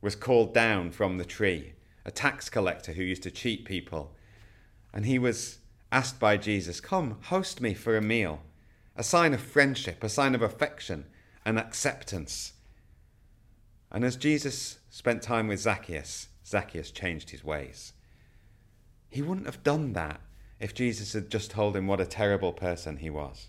was 0.00 0.16
called 0.16 0.52
down 0.52 0.90
from 0.90 1.18
the 1.18 1.24
tree, 1.24 1.74
a 2.04 2.10
tax 2.10 2.50
collector 2.50 2.94
who 2.94 3.04
used 3.04 3.22
to 3.22 3.30
cheat 3.30 3.64
people, 3.64 4.16
and 4.92 5.06
he 5.06 5.20
was 5.20 5.58
asked 5.94 6.18
by 6.18 6.36
Jesus, 6.36 6.80
Come, 6.80 7.18
host 7.26 7.60
me 7.60 7.72
for 7.72 7.96
a 7.96 8.02
meal, 8.02 8.42
a 8.96 9.04
sign 9.04 9.32
of 9.32 9.40
friendship, 9.40 10.02
a 10.02 10.08
sign 10.08 10.34
of 10.34 10.42
affection 10.42 11.04
and 11.44 11.56
acceptance. 11.56 12.54
And 13.92 14.04
as 14.04 14.16
Jesus 14.16 14.80
spent 14.90 15.22
time 15.22 15.46
with 15.46 15.60
Zacchaeus, 15.60 16.28
Zacchaeus 16.44 16.90
changed 16.90 17.30
his 17.30 17.44
ways. 17.44 17.92
He 19.08 19.22
wouldn't 19.22 19.46
have 19.46 19.62
done 19.62 19.92
that 19.92 20.20
if 20.58 20.74
Jesus 20.74 21.12
had 21.12 21.30
just 21.30 21.52
told 21.52 21.76
him 21.76 21.86
what 21.86 22.00
a 22.00 22.06
terrible 22.06 22.52
person 22.52 22.96
he 22.96 23.08
was. 23.08 23.48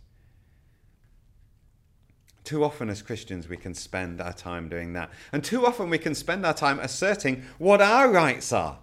Too 2.44 2.64
often, 2.64 2.92
as 2.92 3.02
Christians, 3.02 3.50
we 3.50 3.58
can 3.58 3.74
spend 3.74 4.22
our 4.22 4.34
time 4.34 4.70
doing 4.70 4.94
that. 4.94 5.10
And 5.32 5.44
too 5.44 5.66
often, 5.66 5.90
we 5.90 5.98
can 5.98 6.14
spend 6.14 6.46
our 6.46 6.54
time 6.54 6.78
asserting 6.78 7.44
what 7.58 7.82
our 7.82 8.12
rights 8.12 8.54
are 8.54 8.78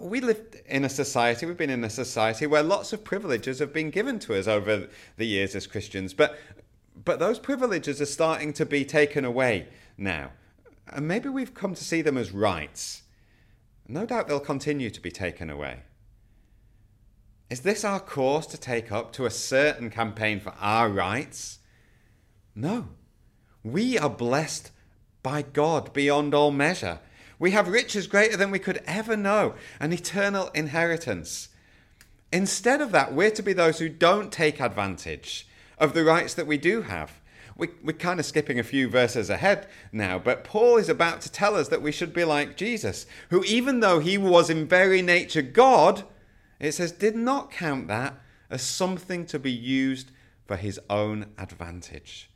we 0.00 0.20
live 0.20 0.40
in 0.66 0.84
a 0.84 0.88
society, 0.88 1.46
we've 1.46 1.56
been 1.56 1.70
in 1.70 1.84
a 1.84 1.90
society 1.90 2.46
where 2.46 2.62
lots 2.62 2.92
of 2.92 3.04
privileges 3.04 3.58
have 3.58 3.72
been 3.72 3.90
given 3.90 4.18
to 4.20 4.38
us 4.38 4.46
over 4.46 4.88
the 5.16 5.26
years 5.26 5.54
as 5.54 5.66
Christians, 5.66 6.14
but, 6.14 6.38
but 7.04 7.18
those 7.18 7.38
privileges 7.38 8.00
are 8.00 8.06
starting 8.06 8.52
to 8.54 8.66
be 8.66 8.84
taken 8.84 9.24
away 9.24 9.68
now. 9.96 10.30
And 10.88 11.06
maybe 11.06 11.28
we've 11.28 11.54
come 11.54 11.74
to 11.74 11.84
see 11.84 12.02
them 12.02 12.16
as 12.16 12.32
rights. 12.32 13.02
No 13.88 14.06
doubt 14.06 14.28
they'll 14.28 14.40
continue 14.40 14.90
to 14.90 15.00
be 15.00 15.10
taken 15.10 15.50
away. 15.50 15.80
Is 17.50 17.60
this 17.60 17.84
our 17.84 18.00
course 18.00 18.46
to 18.46 18.58
take 18.58 18.90
up 18.90 19.12
to 19.12 19.26
a 19.26 19.30
certain 19.30 19.90
campaign 19.90 20.40
for 20.40 20.54
our 20.60 20.88
rights? 20.88 21.58
No. 22.54 22.88
We 23.62 23.98
are 23.98 24.10
blessed 24.10 24.70
by 25.22 25.42
God 25.42 25.92
beyond 25.92 26.34
all 26.34 26.50
measure. 26.50 27.00
We 27.42 27.50
have 27.50 27.66
riches 27.66 28.06
greater 28.06 28.36
than 28.36 28.52
we 28.52 28.60
could 28.60 28.80
ever 28.86 29.16
know, 29.16 29.54
an 29.80 29.92
eternal 29.92 30.50
inheritance. 30.54 31.48
Instead 32.32 32.80
of 32.80 32.92
that, 32.92 33.14
we're 33.14 33.32
to 33.32 33.42
be 33.42 33.52
those 33.52 33.80
who 33.80 33.88
don't 33.88 34.30
take 34.30 34.60
advantage 34.60 35.48
of 35.76 35.92
the 35.92 36.04
rights 36.04 36.34
that 36.34 36.46
we 36.46 36.56
do 36.56 36.82
have. 36.82 37.20
We, 37.56 37.70
we're 37.82 37.94
kind 37.94 38.20
of 38.20 38.26
skipping 38.26 38.60
a 38.60 38.62
few 38.62 38.88
verses 38.88 39.28
ahead 39.28 39.66
now, 39.90 40.20
but 40.20 40.44
Paul 40.44 40.76
is 40.76 40.88
about 40.88 41.20
to 41.22 41.32
tell 41.32 41.56
us 41.56 41.66
that 41.66 41.82
we 41.82 41.90
should 41.90 42.14
be 42.14 42.22
like 42.22 42.56
Jesus, 42.56 43.06
who, 43.30 43.42
even 43.42 43.80
though 43.80 43.98
he 43.98 44.16
was 44.16 44.48
in 44.48 44.68
very 44.68 45.02
nature 45.02 45.42
God, 45.42 46.04
it 46.60 46.70
says, 46.70 46.92
did 46.92 47.16
not 47.16 47.50
count 47.50 47.88
that 47.88 48.20
as 48.50 48.62
something 48.62 49.26
to 49.26 49.40
be 49.40 49.50
used 49.50 50.12
for 50.46 50.54
his 50.54 50.78
own 50.88 51.26
advantage. 51.36 52.30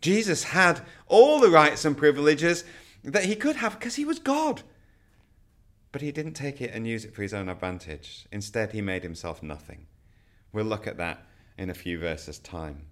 Jesus 0.00 0.42
had 0.42 0.80
all 1.06 1.38
the 1.38 1.50
rights 1.50 1.84
and 1.84 1.96
privileges 1.96 2.64
that 3.04 3.26
he 3.26 3.36
could 3.36 3.56
have 3.56 3.78
because 3.78 3.96
he 3.96 4.04
was 4.04 4.18
God. 4.18 4.62
But 5.92 6.02
he 6.02 6.10
didn't 6.10 6.32
take 6.32 6.60
it 6.60 6.72
and 6.74 6.88
use 6.88 7.04
it 7.04 7.14
for 7.14 7.22
his 7.22 7.34
own 7.34 7.48
advantage. 7.48 8.26
Instead, 8.32 8.72
he 8.72 8.80
made 8.80 9.02
himself 9.02 9.42
nothing. 9.42 9.86
We'll 10.52 10.64
look 10.64 10.86
at 10.86 10.96
that 10.96 11.24
in 11.56 11.70
a 11.70 11.74
few 11.74 11.98
verses' 11.98 12.38
time. 12.38 12.86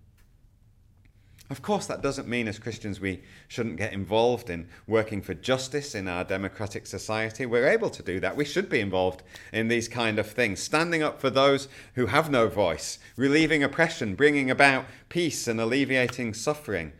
Of 1.50 1.60
course, 1.60 1.86
that 1.86 2.00
doesn't 2.02 2.28
mean 2.28 2.48
as 2.48 2.58
Christians 2.58 3.00
we 3.00 3.22
shouldn't 3.48 3.76
get 3.76 3.92
involved 3.92 4.48
in 4.48 4.68
working 4.86 5.20
for 5.20 5.34
justice 5.34 5.94
in 5.94 6.08
our 6.08 6.24
democratic 6.24 6.86
society. 6.86 7.44
We're 7.44 7.68
able 7.68 7.90
to 7.90 8.02
do 8.02 8.20
that. 8.20 8.36
We 8.36 8.44
should 8.44 8.70
be 8.70 8.80
involved 8.80 9.22
in 9.52 9.68
these 9.68 9.88
kind 9.88 10.18
of 10.18 10.30
things, 10.30 10.62
standing 10.62 11.02
up 11.02 11.20
for 11.20 11.28
those 11.28 11.68
who 11.94 12.06
have 12.06 12.30
no 12.30 12.48
voice, 12.48 12.98
relieving 13.16 13.62
oppression, 13.62 14.14
bringing 14.14 14.50
about 14.50 14.86
peace 15.08 15.46
and 15.46 15.60
alleviating 15.60 16.32
suffering 16.32 16.92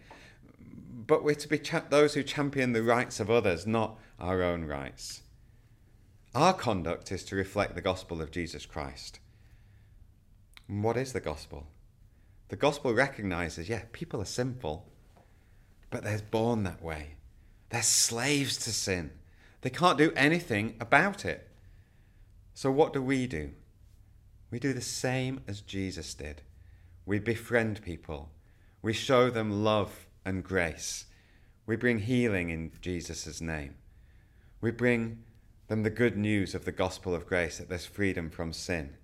but 1.06 1.24
we're 1.24 1.34
to 1.34 1.48
be 1.48 1.58
cha- 1.58 1.84
those 1.88 2.14
who 2.14 2.22
champion 2.22 2.72
the 2.72 2.82
rights 2.82 3.20
of 3.20 3.30
others, 3.30 3.66
not 3.66 3.98
our 4.20 4.42
own 4.42 4.64
rights. 4.64 5.22
Our 6.34 6.54
conduct 6.54 7.12
is 7.12 7.24
to 7.24 7.36
reflect 7.36 7.74
the 7.74 7.80
gospel 7.80 8.22
of 8.22 8.30
Jesus 8.30 8.66
Christ. 8.66 9.18
And 10.68 10.82
what 10.82 10.96
is 10.96 11.12
the 11.12 11.20
gospel? 11.20 11.66
The 12.48 12.56
gospel 12.56 12.94
recognizes, 12.94 13.68
yeah, 13.68 13.82
people 13.92 14.20
are 14.20 14.26
sinful, 14.26 14.88
but 15.90 16.04
they're 16.04 16.20
born 16.30 16.62
that 16.62 16.82
way. 16.82 17.16
They're 17.70 17.82
slaves 17.82 18.56
to 18.58 18.72
sin. 18.72 19.10
They 19.62 19.70
can't 19.70 19.98
do 19.98 20.12
anything 20.14 20.76
about 20.80 21.24
it. 21.24 21.48
So, 22.54 22.70
what 22.70 22.92
do 22.92 23.02
we 23.02 23.26
do? 23.26 23.52
We 24.50 24.58
do 24.58 24.72
the 24.72 24.82
same 24.82 25.40
as 25.48 25.62
Jesus 25.62 26.12
did. 26.14 26.42
We 27.06 27.18
befriend 27.18 27.82
people. 27.82 28.30
We 28.82 28.92
show 28.92 29.30
them 29.30 29.64
love 29.64 30.06
and 30.24 30.44
grace. 30.44 31.06
We 31.66 31.76
bring 31.76 32.00
healing 32.00 32.50
in 32.50 32.72
Jesus' 32.80 33.40
name. 33.40 33.76
We 34.60 34.70
bring 34.70 35.22
them 35.68 35.82
the 35.82 35.90
good 35.90 36.16
news 36.16 36.54
of 36.54 36.64
the 36.64 36.72
gospel 36.72 37.14
of 37.14 37.26
grace 37.26 37.58
that 37.58 37.68
there's 37.68 37.86
freedom 37.86 38.30
from 38.30 38.52
sin, 38.52 38.96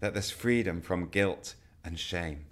that 0.00 0.14
there's 0.14 0.30
freedom 0.30 0.80
from 0.80 1.08
guilt 1.08 1.54
and 1.84 1.98
shame, 1.98 2.46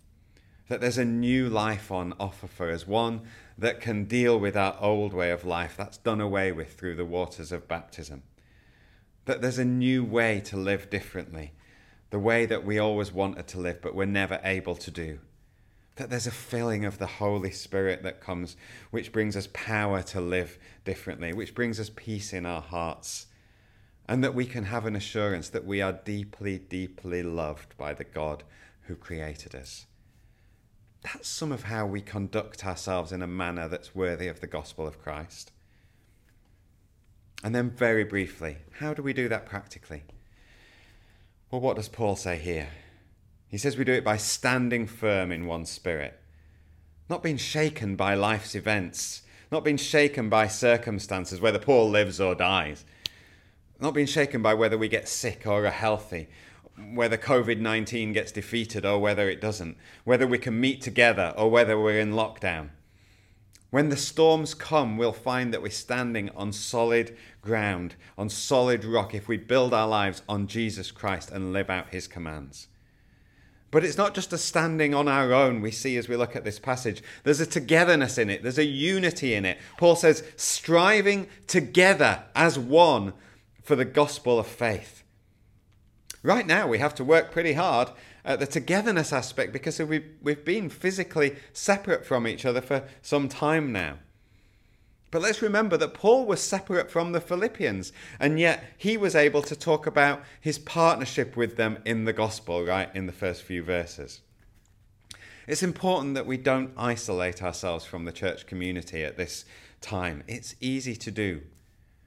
that 0.68 0.80
there's 0.80 0.98
a 0.98 1.04
new 1.04 1.48
life 1.48 1.90
on 1.90 2.14
offer 2.20 2.46
for 2.46 2.70
us, 2.70 2.86
one 2.86 3.22
that 3.58 3.80
can 3.80 4.04
deal 4.04 4.38
with 4.38 4.56
our 4.56 4.76
old 4.80 5.12
way 5.12 5.30
of 5.30 5.44
life 5.44 5.74
that's 5.76 5.98
done 5.98 6.20
away 6.20 6.52
with 6.52 6.78
through 6.78 6.94
the 6.94 7.04
waters 7.04 7.50
of 7.50 7.68
baptism, 7.68 8.22
that 9.24 9.40
there's 9.42 9.58
a 9.58 9.64
new 9.64 10.04
way 10.04 10.40
to 10.40 10.56
live 10.56 10.88
differently, 10.90 11.52
the 12.10 12.18
way 12.18 12.46
that 12.46 12.64
we 12.64 12.78
always 12.78 13.12
wanted 13.12 13.46
to 13.46 13.58
live 13.58 13.80
but 13.80 13.94
we're 13.94 14.04
never 14.04 14.40
able 14.44 14.76
to 14.76 14.90
do 14.90 15.18
that 15.96 16.10
there's 16.10 16.26
a 16.26 16.32
filling 16.32 16.84
of 16.84 16.98
the 16.98 17.06
Holy 17.06 17.50
Spirit 17.50 18.02
that 18.02 18.20
comes, 18.20 18.56
which 18.90 19.12
brings 19.12 19.36
us 19.36 19.48
power 19.52 20.02
to 20.02 20.20
live 20.20 20.58
differently, 20.84 21.32
which 21.32 21.54
brings 21.54 21.78
us 21.78 21.90
peace 21.94 22.32
in 22.32 22.46
our 22.46 22.62
hearts, 22.62 23.26
and 24.08 24.24
that 24.24 24.34
we 24.34 24.46
can 24.46 24.64
have 24.64 24.86
an 24.86 24.96
assurance 24.96 25.48
that 25.50 25.66
we 25.66 25.82
are 25.82 25.92
deeply, 25.92 26.58
deeply 26.58 27.22
loved 27.22 27.76
by 27.76 27.92
the 27.92 28.04
God 28.04 28.44
who 28.82 28.96
created 28.96 29.54
us. 29.54 29.86
That's 31.02 31.28
some 31.28 31.52
of 31.52 31.64
how 31.64 31.86
we 31.86 32.00
conduct 32.00 32.66
ourselves 32.66 33.12
in 33.12 33.22
a 33.22 33.26
manner 33.26 33.68
that's 33.68 33.94
worthy 33.94 34.28
of 34.28 34.40
the 34.40 34.46
gospel 34.46 34.86
of 34.86 35.00
Christ. 35.00 35.52
And 37.42 37.54
then, 37.54 37.70
very 37.70 38.04
briefly, 38.04 38.58
how 38.80 38.92
do 38.92 39.02
we 39.02 39.14
do 39.14 39.28
that 39.28 39.46
practically? 39.46 40.02
Well, 41.50 41.60
what 41.60 41.76
does 41.76 41.88
Paul 41.88 42.16
say 42.16 42.36
here? 42.36 42.68
He 43.50 43.58
says 43.58 43.76
we 43.76 43.84
do 43.84 43.92
it 43.92 44.04
by 44.04 44.16
standing 44.16 44.86
firm 44.86 45.32
in 45.32 45.44
one 45.44 45.66
spirit, 45.66 46.18
not 47.08 47.20
being 47.22 47.36
shaken 47.36 47.96
by 47.96 48.14
life's 48.14 48.54
events, 48.54 49.22
not 49.50 49.64
being 49.64 49.76
shaken 49.76 50.28
by 50.28 50.46
circumstances, 50.46 51.40
whether 51.40 51.58
Paul 51.58 51.90
lives 51.90 52.20
or 52.20 52.36
dies, 52.36 52.84
not 53.80 53.92
being 53.92 54.06
shaken 54.06 54.40
by 54.40 54.54
whether 54.54 54.78
we 54.78 54.86
get 54.86 55.08
sick 55.08 55.48
or 55.48 55.66
are 55.66 55.70
healthy, 55.70 56.28
whether 56.94 57.16
COVID 57.16 57.58
19 57.58 58.12
gets 58.12 58.30
defeated 58.30 58.86
or 58.86 59.00
whether 59.00 59.28
it 59.28 59.40
doesn't, 59.40 59.76
whether 60.04 60.28
we 60.28 60.38
can 60.38 60.60
meet 60.60 60.80
together 60.80 61.34
or 61.36 61.50
whether 61.50 61.78
we're 61.78 61.98
in 61.98 62.12
lockdown. 62.12 62.70
When 63.70 63.88
the 63.88 63.96
storms 63.96 64.54
come, 64.54 64.96
we'll 64.96 65.12
find 65.12 65.52
that 65.52 65.62
we're 65.62 65.70
standing 65.70 66.30
on 66.30 66.52
solid 66.52 67.16
ground, 67.42 67.96
on 68.16 68.28
solid 68.28 68.84
rock, 68.84 69.12
if 69.12 69.26
we 69.26 69.36
build 69.36 69.74
our 69.74 69.88
lives 69.88 70.22
on 70.28 70.46
Jesus 70.46 70.92
Christ 70.92 71.30
and 71.32 71.52
live 71.52 71.68
out 71.70 71.90
his 71.90 72.06
commands. 72.06 72.68
But 73.70 73.84
it's 73.84 73.98
not 73.98 74.14
just 74.14 74.32
a 74.32 74.38
standing 74.38 74.94
on 74.94 75.06
our 75.06 75.32
own 75.32 75.60
we 75.60 75.70
see 75.70 75.96
as 75.96 76.08
we 76.08 76.16
look 76.16 76.34
at 76.34 76.44
this 76.44 76.58
passage. 76.58 77.02
There's 77.22 77.40
a 77.40 77.46
togetherness 77.46 78.18
in 78.18 78.28
it, 78.28 78.42
there's 78.42 78.58
a 78.58 78.64
unity 78.64 79.34
in 79.34 79.44
it. 79.44 79.58
Paul 79.78 79.96
says, 79.96 80.24
striving 80.36 81.28
together 81.46 82.24
as 82.34 82.58
one 82.58 83.12
for 83.62 83.76
the 83.76 83.84
gospel 83.84 84.38
of 84.38 84.46
faith. 84.46 85.04
Right 86.22 86.46
now, 86.46 86.66
we 86.66 86.78
have 86.78 86.94
to 86.96 87.04
work 87.04 87.30
pretty 87.30 87.54
hard 87.54 87.90
at 88.24 88.40
the 88.40 88.46
togetherness 88.46 89.12
aspect 89.12 89.52
because 89.52 89.78
we've, 89.78 90.16
we've 90.20 90.44
been 90.44 90.68
physically 90.68 91.36
separate 91.52 92.04
from 92.04 92.26
each 92.26 92.44
other 92.44 92.60
for 92.60 92.84
some 93.00 93.28
time 93.28 93.72
now. 93.72 93.98
But 95.10 95.22
let's 95.22 95.42
remember 95.42 95.76
that 95.76 95.94
Paul 95.94 96.24
was 96.24 96.40
separate 96.40 96.90
from 96.90 97.12
the 97.12 97.20
Philippians, 97.20 97.92
and 98.20 98.38
yet 98.38 98.62
he 98.76 98.96
was 98.96 99.16
able 99.16 99.42
to 99.42 99.56
talk 99.56 99.86
about 99.86 100.22
his 100.40 100.58
partnership 100.58 101.36
with 101.36 101.56
them 101.56 101.78
in 101.84 102.04
the 102.04 102.12
gospel, 102.12 102.64
right, 102.64 102.94
in 102.94 103.06
the 103.06 103.12
first 103.12 103.42
few 103.42 103.62
verses. 103.62 104.20
It's 105.48 105.64
important 105.64 106.14
that 106.14 106.26
we 106.26 106.36
don't 106.36 106.72
isolate 106.76 107.42
ourselves 107.42 107.84
from 107.84 108.04
the 108.04 108.12
church 108.12 108.46
community 108.46 109.02
at 109.02 109.16
this 109.16 109.44
time. 109.80 110.22
It's 110.28 110.54
easy 110.60 110.94
to 110.96 111.10
do. 111.10 111.40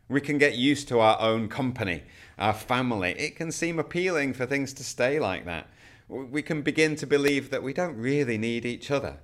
We 0.07 0.21
can 0.21 0.37
get 0.37 0.55
used 0.55 0.87
to 0.89 0.99
our 0.99 1.19
own 1.19 1.49
company, 1.49 2.03
our 2.37 2.53
family. 2.53 3.15
It 3.17 3.35
can 3.35 3.51
seem 3.51 3.79
appealing 3.79 4.33
for 4.33 4.45
things 4.45 4.71
to 4.73 4.83
stay 4.83 5.19
like 5.19 5.43
that. 5.43 5.67
We 6.07 6.41
can 6.41 6.61
begin 6.61 6.95
to 6.97 7.07
believe 7.07 7.49
that 7.49 7.63
we 7.63 7.73
don't 7.73 7.97
really 7.97 8.37
need 8.37 8.65
each 8.65 8.89
other. 8.91 9.17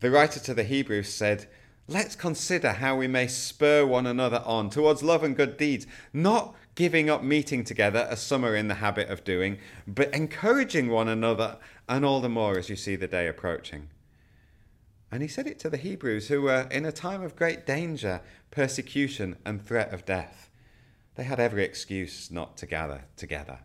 The 0.00 0.10
writer 0.10 0.40
to 0.40 0.54
the 0.54 0.64
Hebrews 0.64 1.12
said, 1.12 1.48
Let's 1.90 2.16
consider 2.16 2.72
how 2.72 2.96
we 2.96 3.08
may 3.08 3.28
spur 3.28 3.86
one 3.86 4.06
another 4.06 4.42
on 4.44 4.68
towards 4.68 5.02
love 5.02 5.24
and 5.24 5.34
good 5.34 5.56
deeds, 5.56 5.86
not 6.12 6.54
giving 6.74 7.08
up 7.08 7.22
meeting 7.22 7.64
together 7.64 8.06
as 8.10 8.20
some 8.20 8.44
are 8.44 8.54
in 8.54 8.68
the 8.68 8.74
habit 8.74 9.08
of 9.08 9.24
doing, 9.24 9.56
but 9.86 10.12
encouraging 10.12 10.90
one 10.90 11.08
another, 11.08 11.56
and 11.88 12.04
all 12.04 12.20
the 12.20 12.28
more 12.28 12.58
as 12.58 12.68
you 12.68 12.76
see 12.76 12.94
the 12.94 13.08
day 13.08 13.26
approaching. 13.26 13.88
And 15.10 15.22
he 15.22 15.28
said 15.28 15.46
it 15.46 15.58
to 15.60 15.70
the 15.70 15.78
Hebrews 15.78 16.28
who 16.28 16.42
were 16.42 16.68
in 16.70 16.84
a 16.84 16.92
time 16.92 17.22
of 17.22 17.34
great 17.34 17.64
danger, 17.64 18.20
persecution, 18.50 19.36
and 19.46 19.64
threat 19.64 19.94
of 19.94 20.04
death. 20.04 20.50
They 21.14 21.24
had 21.24 21.40
every 21.40 21.64
excuse 21.64 22.30
not 22.30 22.58
to 22.58 22.66
gather 22.66 23.04
together. 23.16 23.60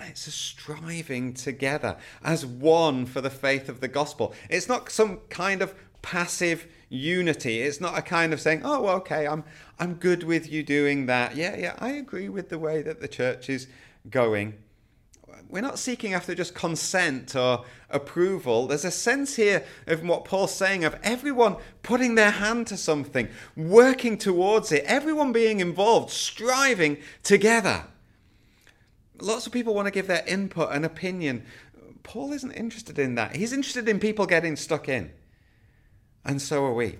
It's 0.00 0.26
a 0.26 0.30
striving 0.30 1.34
together 1.34 1.96
as 2.22 2.46
one 2.46 3.04
for 3.04 3.20
the 3.20 3.30
faith 3.30 3.68
of 3.68 3.80
the 3.80 3.88
gospel. 3.88 4.32
It's 4.48 4.68
not 4.68 4.90
some 4.90 5.20
kind 5.28 5.60
of 5.60 5.74
passive 6.02 6.66
unity. 6.88 7.60
It's 7.60 7.80
not 7.80 7.98
a 7.98 8.02
kind 8.02 8.32
of 8.32 8.40
saying, 8.40 8.62
"Oh, 8.64 8.88
okay, 8.88 9.26
I'm 9.26 9.44
I'm 9.78 9.94
good 9.94 10.22
with 10.24 10.50
you 10.50 10.62
doing 10.62 11.06
that." 11.06 11.36
Yeah, 11.36 11.56
yeah, 11.56 11.74
I 11.78 11.90
agree 11.90 12.28
with 12.28 12.48
the 12.48 12.58
way 12.58 12.82
that 12.82 13.00
the 13.00 13.08
church 13.08 13.48
is 13.48 13.68
going 14.10 14.54
we're 15.48 15.62
not 15.62 15.78
seeking 15.78 16.12
after 16.12 16.34
just 16.34 16.54
consent 16.54 17.34
or 17.34 17.64
approval. 17.90 18.66
There's 18.66 18.84
a 18.84 18.90
sense 18.90 19.36
here 19.36 19.64
of 19.86 20.02
what 20.02 20.24
Paul's 20.24 20.54
saying 20.54 20.84
of 20.84 20.96
everyone 21.02 21.56
putting 21.82 22.14
their 22.14 22.30
hand 22.30 22.66
to 22.68 22.76
something, 22.76 23.28
working 23.56 24.18
towards 24.18 24.72
it, 24.72 24.84
everyone 24.84 25.32
being 25.32 25.60
involved, 25.60 26.10
striving 26.10 26.98
together. 27.22 27.84
Lots 29.20 29.46
of 29.46 29.52
people 29.52 29.74
want 29.74 29.86
to 29.86 29.92
give 29.92 30.06
their 30.06 30.24
input 30.26 30.70
and 30.72 30.84
opinion. 30.84 31.44
Paul 32.02 32.32
isn't 32.32 32.52
interested 32.52 32.98
in 32.98 33.14
that. 33.16 33.36
He's 33.36 33.52
interested 33.52 33.88
in 33.88 33.98
people 33.98 34.26
getting 34.26 34.54
stuck 34.54 34.88
in. 34.88 35.10
And 36.28 36.42
so 36.42 36.62
are 36.66 36.74
we. 36.74 36.98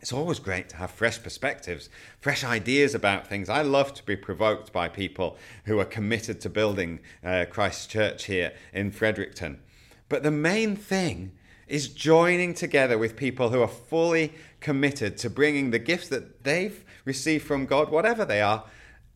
It's 0.00 0.10
always 0.10 0.38
great 0.38 0.70
to 0.70 0.76
have 0.76 0.90
fresh 0.90 1.22
perspectives, 1.22 1.90
fresh 2.18 2.42
ideas 2.42 2.94
about 2.94 3.26
things. 3.26 3.50
I 3.50 3.60
love 3.60 3.92
to 3.92 4.02
be 4.04 4.16
provoked 4.16 4.72
by 4.72 4.88
people 4.88 5.36
who 5.66 5.78
are 5.78 5.84
committed 5.84 6.40
to 6.40 6.48
building 6.48 7.00
uh, 7.22 7.44
Christ's 7.50 7.86
church 7.86 8.24
here 8.24 8.54
in 8.72 8.90
Fredericton. 8.90 9.60
But 10.08 10.22
the 10.22 10.30
main 10.30 10.76
thing 10.76 11.32
is 11.68 11.88
joining 11.88 12.54
together 12.54 12.96
with 12.96 13.16
people 13.16 13.50
who 13.50 13.60
are 13.60 13.68
fully 13.68 14.32
committed 14.60 15.18
to 15.18 15.28
bringing 15.28 15.70
the 15.70 15.78
gifts 15.78 16.08
that 16.08 16.42
they've 16.42 16.84
received 17.04 17.46
from 17.46 17.66
God, 17.66 17.90
whatever 17.90 18.24
they 18.24 18.40
are, 18.40 18.64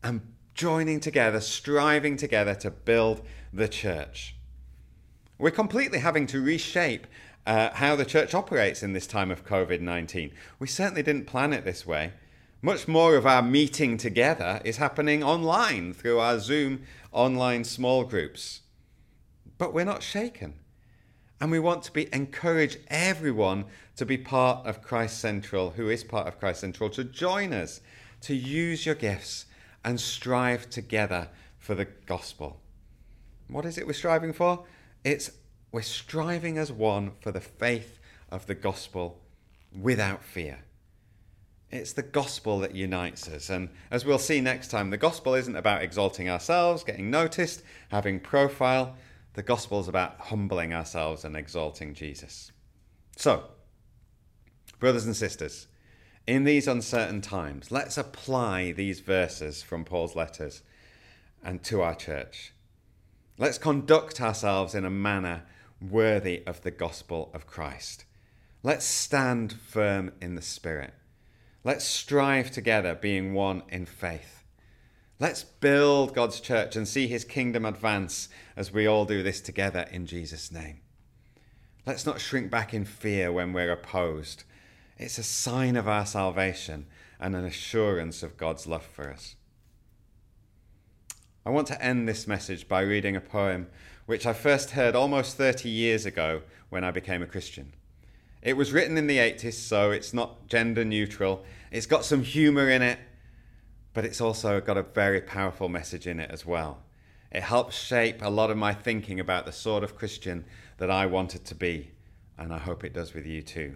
and 0.03 0.21
joining 0.53 0.99
together, 0.99 1.41
striving 1.41 2.17
together 2.17 2.53
to 2.53 2.69
build 2.69 3.23
the 3.51 3.67
church. 3.67 4.35
We're 5.39 5.51
completely 5.51 5.99
having 5.99 6.27
to 6.27 6.41
reshape 6.41 7.07
uh, 7.47 7.73
how 7.75 7.95
the 7.95 8.05
church 8.05 8.35
operates 8.35 8.83
in 8.83 8.91
this 8.91 9.07
time 9.07 9.31
of 9.31 9.45
COVID 9.45 9.79
19. 9.79 10.31
We 10.59 10.67
certainly 10.67 11.01
didn't 11.01 11.27
plan 11.27 11.53
it 11.53 11.63
this 11.63 11.87
way. 11.87 12.11
Much 12.61 12.87
more 12.87 13.15
of 13.15 13.25
our 13.25 13.41
meeting 13.41 13.97
together 13.97 14.59
is 14.65 14.77
happening 14.77 15.23
online 15.23 15.93
through 15.93 16.19
our 16.19 16.39
Zoom 16.39 16.81
online 17.13 17.63
small 17.63 18.03
groups. 18.03 18.61
But 19.57 19.73
we're 19.73 19.85
not 19.85 20.03
shaken. 20.03 20.55
And 21.39 21.49
we 21.49 21.59
want 21.59 21.83
to 21.83 21.93
be 21.93 22.09
encourage 22.13 22.79
everyone 22.89 23.65
to 23.95 24.05
be 24.05 24.17
part 24.17 24.67
of 24.67 24.81
Christ 24.81 25.19
Central, 25.19 25.71
who 25.71 25.89
is 25.89 26.03
part 26.03 26.27
of 26.27 26.39
Christ 26.39 26.59
Central, 26.61 26.89
to 26.89 27.03
join 27.03 27.53
us, 27.53 27.79
to 28.21 28.35
use 28.35 28.85
your 28.85 28.95
gifts 28.95 29.45
and 29.85 30.01
strive 30.01 30.69
together 30.69 31.29
for 31.57 31.75
the 31.75 31.85
gospel. 31.85 32.59
What 33.47 33.65
is 33.65 33.77
it 33.77 33.87
we're 33.87 33.93
striving 33.93 34.33
for? 34.33 34.65
It's 35.05 35.31
we're 35.77 35.83
striving 35.83 36.57
as 36.57 36.71
one 36.71 37.11
for 37.19 37.31
the 37.31 37.39
faith 37.39 37.99
of 38.31 38.47
the 38.47 38.55
gospel 38.55 39.21
without 39.79 40.23
fear. 40.23 40.57
It's 41.69 41.93
the 41.93 42.01
gospel 42.01 42.57
that 42.61 42.73
unites 42.73 43.27
us. 43.27 43.51
And 43.51 43.69
as 43.91 44.03
we'll 44.03 44.17
see 44.17 44.41
next 44.41 44.69
time, 44.69 44.89
the 44.89 44.97
gospel 44.97 45.35
isn't 45.35 45.55
about 45.55 45.83
exalting 45.83 46.31
ourselves, 46.31 46.83
getting 46.83 47.11
noticed, 47.11 47.61
having 47.89 48.19
profile. 48.19 48.95
The 49.35 49.43
gospel 49.43 49.79
is 49.79 49.87
about 49.87 50.19
humbling 50.19 50.73
ourselves 50.73 51.23
and 51.23 51.37
exalting 51.37 51.93
Jesus. 51.93 52.51
So, 53.15 53.43
brothers 54.79 55.05
and 55.05 55.15
sisters, 55.15 55.67
in 56.25 56.43
these 56.43 56.67
uncertain 56.67 57.21
times, 57.21 57.69
let's 57.69 57.99
apply 57.99 58.71
these 58.71 58.99
verses 58.99 59.61
from 59.61 59.85
Paul's 59.85 60.15
letters 60.15 60.63
and 61.43 61.61
to 61.65 61.83
our 61.83 61.93
church. 61.93 62.53
Let's 63.37 63.59
conduct 63.59 64.19
ourselves 64.19 64.73
in 64.73 64.83
a 64.83 64.89
manner 64.89 65.43
worthy 65.81 66.43
of 66.45 66.61
the 66.61 66.71
gospel 66.71 67.29
of 67.33 67.47
Christ. 67.47 68.05
Let's 68.63 68.85
stand 68.85 69.53
firm 69.53 70.11
in 70.21 70.35
the 70.35 70.41
Spirit. 70.41 70.93
Let's 71.63 71.85
strive 71.85 72.51
together, 72.51 72.95
being 72.95 73.33
one 73.33 73.63
in 73.69 73.85
faith. 73.85 74.43
Let's 75.19 75.43
build 75.43 76.13
God's 76.13 76.39
church 76.39 76.75
and 76.75 76.87
see 76.87 77.07
his 77.07 77.25
kingdom 77.25 77.65
advance 77.65 78.29
as 78.55 78.71
we 78.71 78.85
all 78.85 79.05
do 79.05 79.23
this 79.23 79.41
together 79.41 79.87
in 79.91 80.05
Jesus' 80.05 80.51
name. 80.51 80.81
Let's 81.85 82.05
not 82.05 82.21
shrink 82.21 82.51
back 82.51 82.73
in 82.73 82.85
fear 82.85 83.31
when 83.31 83.53
we're 83.53 83.71
opposed. 83.71 84.43
It's 84.97 85.17
a 85.17 85.23
sign 85.23 85.75
of 85.75 85.87
our 85.87 86.05
salvation 86.05 86.85
and 87.19 87.35
an 87.35 87.45
assurance 87.45 88.23
of 88.23 88.37
God's 88.37 88.67
love 88.67 88.85
for 88.85 89.09
us. 89.09 89.35
I 91.45 91.49
want 91.49 91.67
to 91.67 91.81
end 91.81 92.07
this 92.07 92.27
message 92.27 92.67
by 92.67 92.81
reading 92.81 93.15
a 93.15 93.21
poem 93.21 93.67
which 94.07 94.25
I 94.25 94.33
first 94.33 94.71
heard 94.71 94.95
almost 94.95 95.37
30 95.37 95.69
years 95.69 96.05
ago 96.05 96.41
when 96.69 96.83
I 96.83 96.91
became 96.91 97.21
a 97.21 97.27
Christian. 97.27 97.73
It 98.41 98.55
was 98.55 98.71
written 98.71 98.97
in 98.97 99.07
the 99.07 99.17
80s, 99.17 99.53
so 99.53 99.91
it's 99.91 100.13
not 100.13 100.47
gender 100.47 100.85
neutral. 100.85 101.43
It's 101.71 101.85
got 101.85 102.05
some 102.05 102.23
humour 102.23 102.69
in 102.69 102.81
it, 102.81 102.97
but 103.93 104.05
it's 104.05 104.21
also 104.21 104.61
got 104.61 104.77
a 104.77 104.83
very 104.83 105.19
powerful 105.19 105.67
message 105.67 106.07
in 106.07 106.21
it 106.21 106.31
as 106.31 106.45
well. 106.45 106.83
It 107.31 107.43
helped 107.43 107.73
shape 107.73 108.21
a 108.21 108.29
lot 108.29 108.49
of 108.49 108.55
my 108.55 108.73
thinking 108.73 109.19
about 109.19 109.45
the 109.45 109.51
sort 109.51 109.83
of 109.83 109.97
Christian 109.97 110.45
that 110.77 110.89
I 110.89 111.05
wanted 111.05 111.43
to 111.43 111.55
be, 111.55 111.91
and 112.37 112.53
I 112.53 112.59
hope 112.59 112.85
it 112.85 112.93
does 112.93 113.13
with 113.13 113.25
you 113.25 113.41
too. 113.41 113.75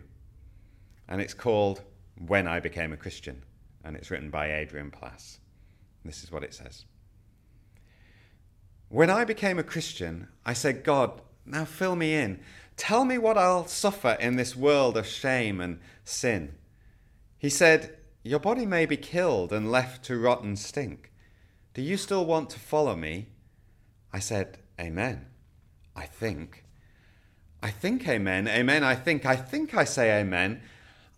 And 1.10 1.20
it's 1.20 1.34
called 1.34 1.82
When 2.26 2.48
I 2.48 2.62
Became 2.62 2.94
a 2.94 2.98
Christian, 2.98 3.44
and 3.84 3.98
it's 3.98 4.10
written 4.10 4.30
by 4.30 4.54
Adrian 4.54 4.92
Plass. 4.92 5.40
This 6.06 6.24
is 6.24 6.32
what 6.32 6.46
it 6.46 6.54
says. 6.54 6.86
When 8.92 9.10
I 9.10 9.24
became 9.24 9.58
a 9.58 9.64
Christian, 9.64 10.28
I 10.46 10.52
said, 10.52 10.84
God, 10.84 11.22
now 11.46 11.64
fill 11.64 11.96
me 11.96 12.14
in. 12.14 12.42
Tell 12.76 13.06
me 13.06 13.18
what 13.18 13.38
I'll 13.38 13.66
suffer 13.66 14.18
in 14.20 14.36
this 14.36 14.54
world 14.54 14.98
of 14.98 15.08
shame 15.08 15.62
and 15.62 15.80
sin. 16.04 16.56
He 17.38 17.48
said, 17.50 17.96
Your 18.22 18.40
body 18.40 18.66
may 18.66 18.86
be 18.86 18.98
killed 18.98 19.54
and 19.54 19.72
left 19.72 20.04
to 20.06 20.20
rot 20.20 20.44
and 20.44 20.60
stink. 20.60 21.14
Do 21.74 21.82
you 21.82 21.96
still 21.96 22.26
want 22.26 22.50
to 22.50 22.60
follow 22.60 22.98
me? 22.98 23.28
I 24.12 24.20
said, 24.20 24.58
Amen. 24.78 25.26
I 25.96 26.06
think. 26.06 26.66
I 27.64 27.70
think 27.70 28.10
amen. 28.10 28.50
Amen. 28.50 28.84
I 28.84 28.96
think. 28.96 29.26
I 29.26 29.38
think 29.38 29.74
I 29.74 29.86
say 29.86 30.20
amen. 30.20 30.62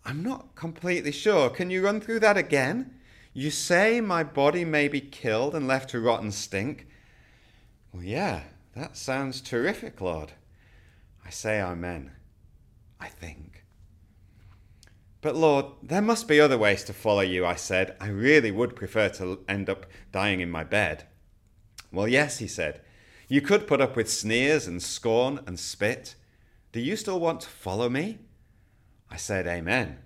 I'm 0.04 0.22
not 0.22 0.54
completely 0.54 1.10
sure. 1.10 1.50
Can 1.50 1.70
you 1.70 1.82
run 1.84 2.00
through 2.00 2.20
that 2.20 2.36
again? 2.36 2.94
You 3.32 3.50
say 3.50 4.00
my 4.00 4.22
body 4.22 4.64
may 4.64 4.86
be 4.86 5.00
killed 5.00 5.56
and 5.56 5.66
left 5.66 5.90
to 5.90 6.00
rot 6.00 6.22
and 6.22 6.32
stink. 6.32 6.86
Well, 7.94 8.02
yeah, 8.02 8.42
that 8.74 8.96
sounds 8.96 9.40
terrific, 9.40 10.00
Lord. 10.00 10.32
I 11.24 11.30
say 11.30 11.62
amen. 11.62 12.10
I 12.98 13.06
think. 13.06 13.64
But 15.20 15.36
Lord, 15.36 15.66
there 15.80 16.02
must 16.02 16.26
be 16.26 16.40
other 16.40 16.58
ways 16.58 16.82
to 16.84 16.92
follow 16.92 17.20
you, 17.20 17.46
I 17.46 17.54
said. 17.54 17.96
I 18.00 18.08
really 18.08 18.50
would 18.50 18.74
prefer 18.74 19.10
to 19.10 19.44
end 19.48 19.70
up 19.70 19.86
dying 20.10 20.40
in 20.40 20.50
my 20.50 20.64
bed. 20.64 21.06
Well, 21.92 22.08
yes, 22.08 22.38
he 22.38 22.48
said. 22.48 22.80
You 23.28 23.40
could 23.40 23.68
put 23.68 23.80
up 23.80 23.94
with 23.94 24.10
sneers 24.10 24.66
and 24.66 24.82
scorn 24.82 25.38
and 25.46 25.58
spit. 25.58 26.16
Do 26.72 26.80
you 26.80 26.96
still 26.96 27.20
want 27.20 27.42
to 27.42 27.48
follow 27.48 27.88
me? 27.88 28.18
I 29.08 29.16
said, 29.16 29.46
Amen. 29.46 29.98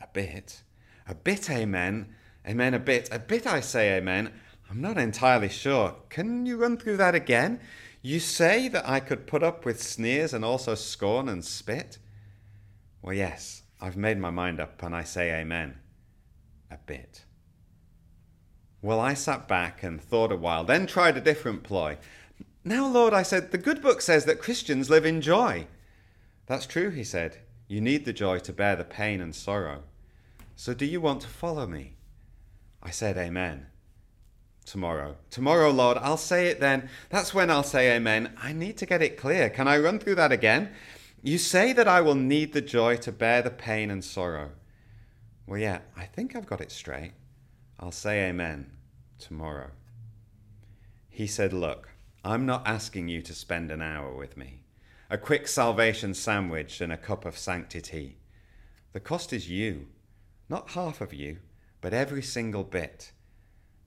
A 0.00 0.06
bit. 0.06 0.62
A 1.08 1.16
bit, 1.16 1.50
Amen. 1.50 2.14
Amen, 2.46 2.74
a 2.74 2.78
bit. 2.78 3.08
A 3.10 3.18
bit, 3.18 3.44
I 3.44 3.58
say, 3.60 3.96
Amen. 3.96 4.32
I'm 4.70 4.80
not 4.80 4.98
entirely 4.98 5.48
sure. 5.48 5.96
Can 6.10 6.44
you 6.44 6.56
run 6.56 6.76
through 6.76 6.98
that 6.98 7.14
again? 7.14 7.60
You 8.02 8.20
say 8.20 8.68
that 8.68 8.88
I 8.88 9.00
could 9.00 9.26
put 9.26 9.42
up 9.42 9.64
with 9.64 9.82
sneers 9.82 10.34
and 10.34 10.44
also 10.44 10.74
scorn 10.74 11.28
and 11.28 11.44
spit? 11.44 11.98
Well, 13.02 13.14
yes, 13.14 13.62
I've 13.80 13.96
made 13.96 14.18
my 14.18 14.30
mind 14.30 14.60
up 14.60 14.82
and 14.82 14.94
I 14.94 15.04
say 15.04 15.32
Amen. 15.40 15.78
A 16.70 16.76
bit. 16.76 17.24
Well, 18.82 19.00
I 19.00 19.14
sat 19.14 19.48
back 19.48 19.82
and 19.82 20.00
thought 20.00 20.30
a 20.30 20.36
while, 20.36 20.64
then 20.64 20.86
tried 20.86 21.16
a 21.16 21.20
different 21.20 21.62
ploy. 21.62 21.98
Now, 22.62 22.86
Lord, 22.86 23.14
I 23.14 23.22
said, 23.22 23.50
the 23.50 23.58
good 23.58 23.82
book 23.82 24.00
says 24.02 24.24
that 24.26 24.40
Christians 24.40 24.90
live 24.90 25.06
in 25.06 25.20
joy. 25.20 25.66
That's 26.46 26.66
true, 26.66 26.90
he 26.90 27.02
said. 27.02 27.38
You 27.66 27.80
need 27.80 28.04
the 28.04 28.12
joy 28.12 28.38
to 28.40 28.52
bear 28.52 28.76
the 28.76 28.84
pain 28.84 29.20
and 29.20 29.34
sorrow. 29.34 29.82
So 30.54 30.74
do 30.74 30.84
you 30.84 31.00
want 31.00 31.22
to 31.22 31.28
follow 31.28 31.66
me? 31.66 31.96
I 32.82 32.90
said, 32.90 33.16
Amen. 33.16 33.66
Tomorrow. 34.68 35.16
Tomorrow, 35.30 35.70
Lord, 35.70 35.96
I'll 35.98 36.18
say 36.18 36.48
it 36.48 36.60
then. 36.60 36.90
That's 37.08 37.32
when 37.32 37.50
I'll 37.50 37.62
say 37.62 37.96
Amen. 37.96 38.34
I 38.42 38.52
need 38.52 38.76
to 38.78 38.86
get 38.86 39.00
it 39.00 39.16
clear. 39.16 39.48
Can 39.48 39.66
I 39.66 39.78
run 39.78 39.98
through 39.98 40.16
that 40.16 40.30
again? 40.30 40.70
You 41.22 41.38
say 41.38 41.72
that 41.72 41.88
I 41.88 42.00
will 42.02 42.14
need 42.14 42.52
the 42.52 42.60
joy 42.60 42.96
to 42.98 43.10
bear 43.10 43.40
the 43.40 43.50
pain 43.50 43.90
and 43.90 44.04
sorrow. 44.04 44.50
Well, 45.46 45.58
yeah, 45.58 45.78
I 45.96 46.04
think 46.04 46.36
I've 46.36 46.46
got 46.46 46.60
it 46.60 46.70
straight. 46.70 47.12
I'll 47.80 47.92
say 47.92 48.28
Amen 48.28 48.70
tomorrow. 49.18 49.70
He 51.08 51.26
said, 51.26 51.52
Look, 51.52 51.88
I'm 52.22 52.44
not 52.44 52.68
asking 52.68 53.08
you 53.08 53.22
to 53.22 53.34
spend 53.34 53.70
an 53.70 53.80
hour 53.80 54.14
with 54.14 54.36
me 54.36 54.64
a 55.10 55.16
quick 55.16 55.48
salvation 55.48 56.12
sandwich, 56.12 56.82
and 56.82 56.92
a 56.92 56.96
cup 56.98 57.24
of 57.24 57.38
sanctity. 57.38 58.18
The 58.92 59.00
cost 59.00 59.32
is 59.32 59.48
you, 59.48 59.86
not 60.50 60.70
half 60.70 61.00
of 61.00 61.14
you, 61.14 61.38
but 61.80 61.94
every 61.94 62.22
single 62.22 62.64
bit. 62.64 63.12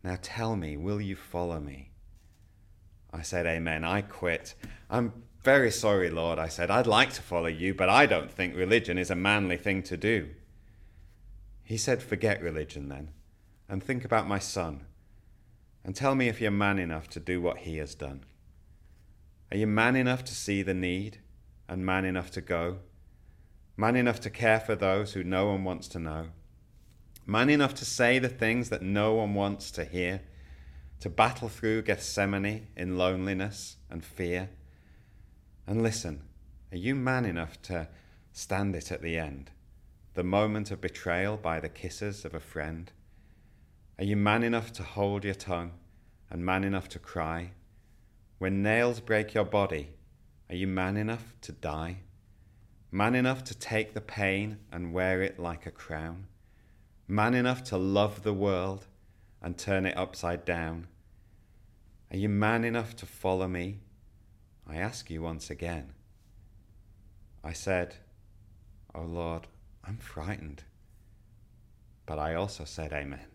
Now 0.03 0.17
tell 0.21 0.55
me, 0.55 0.77
will 0.77 0.99
you 0.99 1.15
follow 1.15 1.59
me? 1.59 1.91
I 3.13 3.21
said, 3.21 3.45
Amen. 3.45 3.83
I 3.83 4.01
quit. 4.01 4.55
I'm 4.89 5.13
very 5.43 5.71
sorry, 5.71 6.09
Lord. 6.09 6.39
I 6.39 6.47
said, 6.47 6.71
I'd 6.71 6.87
like 6.87 7.13
to 7.13 7.21
follow 7.21 7.47
you, 7.47 7.73
but 7.73 7.89
I 7.89 8.05
don't 8.05 8.31
think 8.31 8.55
religion 8.55 8.97
is 8.97 9.11
a 9.11 9.15
manly 9.15 9.57
thing 9.57 9.83
to 9.83 9.97
do. 9.97 10.29
He 11.63 11.77
said, 11.77 12.01
Forget 12.01 12.41
religion 12.41 12.89
then, 12.89 13.09
and 13.67 13.83
think 13.83 14.05
about 14.05 14.27
my 14.27 14.39
son, 14.39 14.85
and 15.83 15.95
tell 15.95 16.15
me 16.15 16.27
if 16.27 16.41
you're 16.41 16.51
man 16.51 16.79
enough 16.79 17.07
to 17.09 17.19
do 17.19 17.41
what 17.41 17.59
he 17.59 17.77
has 17.77 17.95
done. 17.95 18.25
Are 19.51 19.57
you 19.57 19.67
man 19.67 19.95
enough 19.95 20.23
to 20.25 20.35
see 20.35 20.61
the 20.61 20.73
need 20.73 21.19
and 21.67 21.85
man 21.85 22.05
enough 22.05 22.31
to 22.31 22.41
go? 22.41 22.79
Man 23.75 23.95
enough 23.95 24.19
to 24.21 24.29
care 24.29 24.59
for 24.59 24.75
those 24.75 25.13
who 25.13 25.23
no 25.23 25.47
one 25.47 25.63
wants 25.63 25.87
to 25.89 25.99
know? 25.99 26.27
Man 27.25 27.49
enough 27.49 27.75
to 27.75 27.85
say 27.85 28.19
the 28.19 28.29
things 28.29 28.69
that 28.69 28.81
no 28.81 29.13
one 29.13 29.33
wants 29.33 29.71
to 29.71 29.85
hear? 29.85 30.21
To 31.01 31.09
battle 31.09 31.49
through 31.49 31.83
Gethsemane 31.83 32.67
in 32.75 32.97
loneliness 32.97 33.77
and 33.89 34.03
fear? 34.03 34.49
And 35.67 35.83
listen, 35.83 36.23
are 36.71 36.77
you 36.77 36.95
man 36.95 37.25
enough 37.25 37.61
to 37.63 37.87
stand 38.31 38.75
it 38.75 38.91
at 38.91 39.01
the 39.01 39.17
end? 39.17 39.51
The 40.13 40.23
moment 40.23 40.71
of 40.71 40.81
betrayal 40.81 41.37
by 41.37 41.59
the 41.59 41.69
kisses 41.69 42.25
of 42.25 42.33
a 42.33 42.39
friend? 42.39 42.91
Are 43.97 44.03
you 44.03 44.17
man 44.17 44.43
enough 44.43 44.73
to 44.73 44.83
hold 44.83 45.23
your 45.23 45.35
tongue 45.35 45.73
and 46.29 46.43
man 46.43 46.63
enough 46.63 46.89
to 46.89 46.99
cry? 46.99 47.51
When 48.39 48.63
nails 48.63 48.99
break 48.99 49.33
your 49.33 49.45
body, 49.45 49.91
are 50.49 50.55
you 50.55 50.67
man 50.67 50.97
enough 50.97 51.35
to 51.41 51.51
die? 51.51 51.99
Man 52.91 53.15
enough 53.15 53.43
to 53.45 53.57
take 53.57 53.93
the 53.93 54.01
pain 54.01 54.57
and 54.71 54.91
wear 54.91 55.21
it 55.21 55.39
like 55.39 55.65
a 55.65 55.71
crown? 55.71 56.27
Man 57.11 57.33
enough 57.33 57.61
to 57.65 57.77
love 57.77 58.23
the 58.23 58.31
world 58.31 58.87
and 59.41 59.57
turn 59.57 59.85
it 59.85 59.97
upside 59.97 60.45
down? 60.45 60.87
Are 62.09 62.15
you 62.15 62.29
man 62.29 62.63
enough 62.63 62.95
to 62.95 63.05
follow 63.05 63.49
me? 63.49 63.81
I 64.65 64.77
ask 64.77 65.09
you 65.11 65.21
once 65.21 65.49
again. 65.49 65.91
I 67.43 67.51
said, 67.51 67.95
Oh 68.95 69.01
Lord, 69.01 69.47
I'm 69.83 69.97
frightened. 69.97 70.63
But 72.05 72.17
I 72.17 72.33
also 72.33 72.63
said, 72.63 72.93
Amen. 72.93 73.27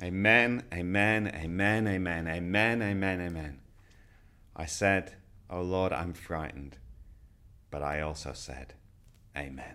Amen, 0.00 0.62
amen, 0.72 1.32
amen, 1.34 1.88
amen, 1.88 2.28
amen, 2.28 2.82
amen, 2.82 3.20
amen. 3.20 3.60
I 4.54 4.66
said, 4.66 5.14
Oh 5.50 5.62
Lord, 5.62 5.92
I'm 5.92 6.12
frightened. 6.12 6.78
But 7.68 7.82
I 7.82 8.00
also 8.00 8.32
said, 8.32 8.74
Amen. 9.36 9.74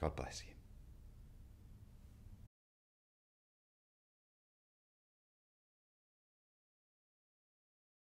God 0.00 0.16
bless 0.16 0.42
you. 0.44 0.55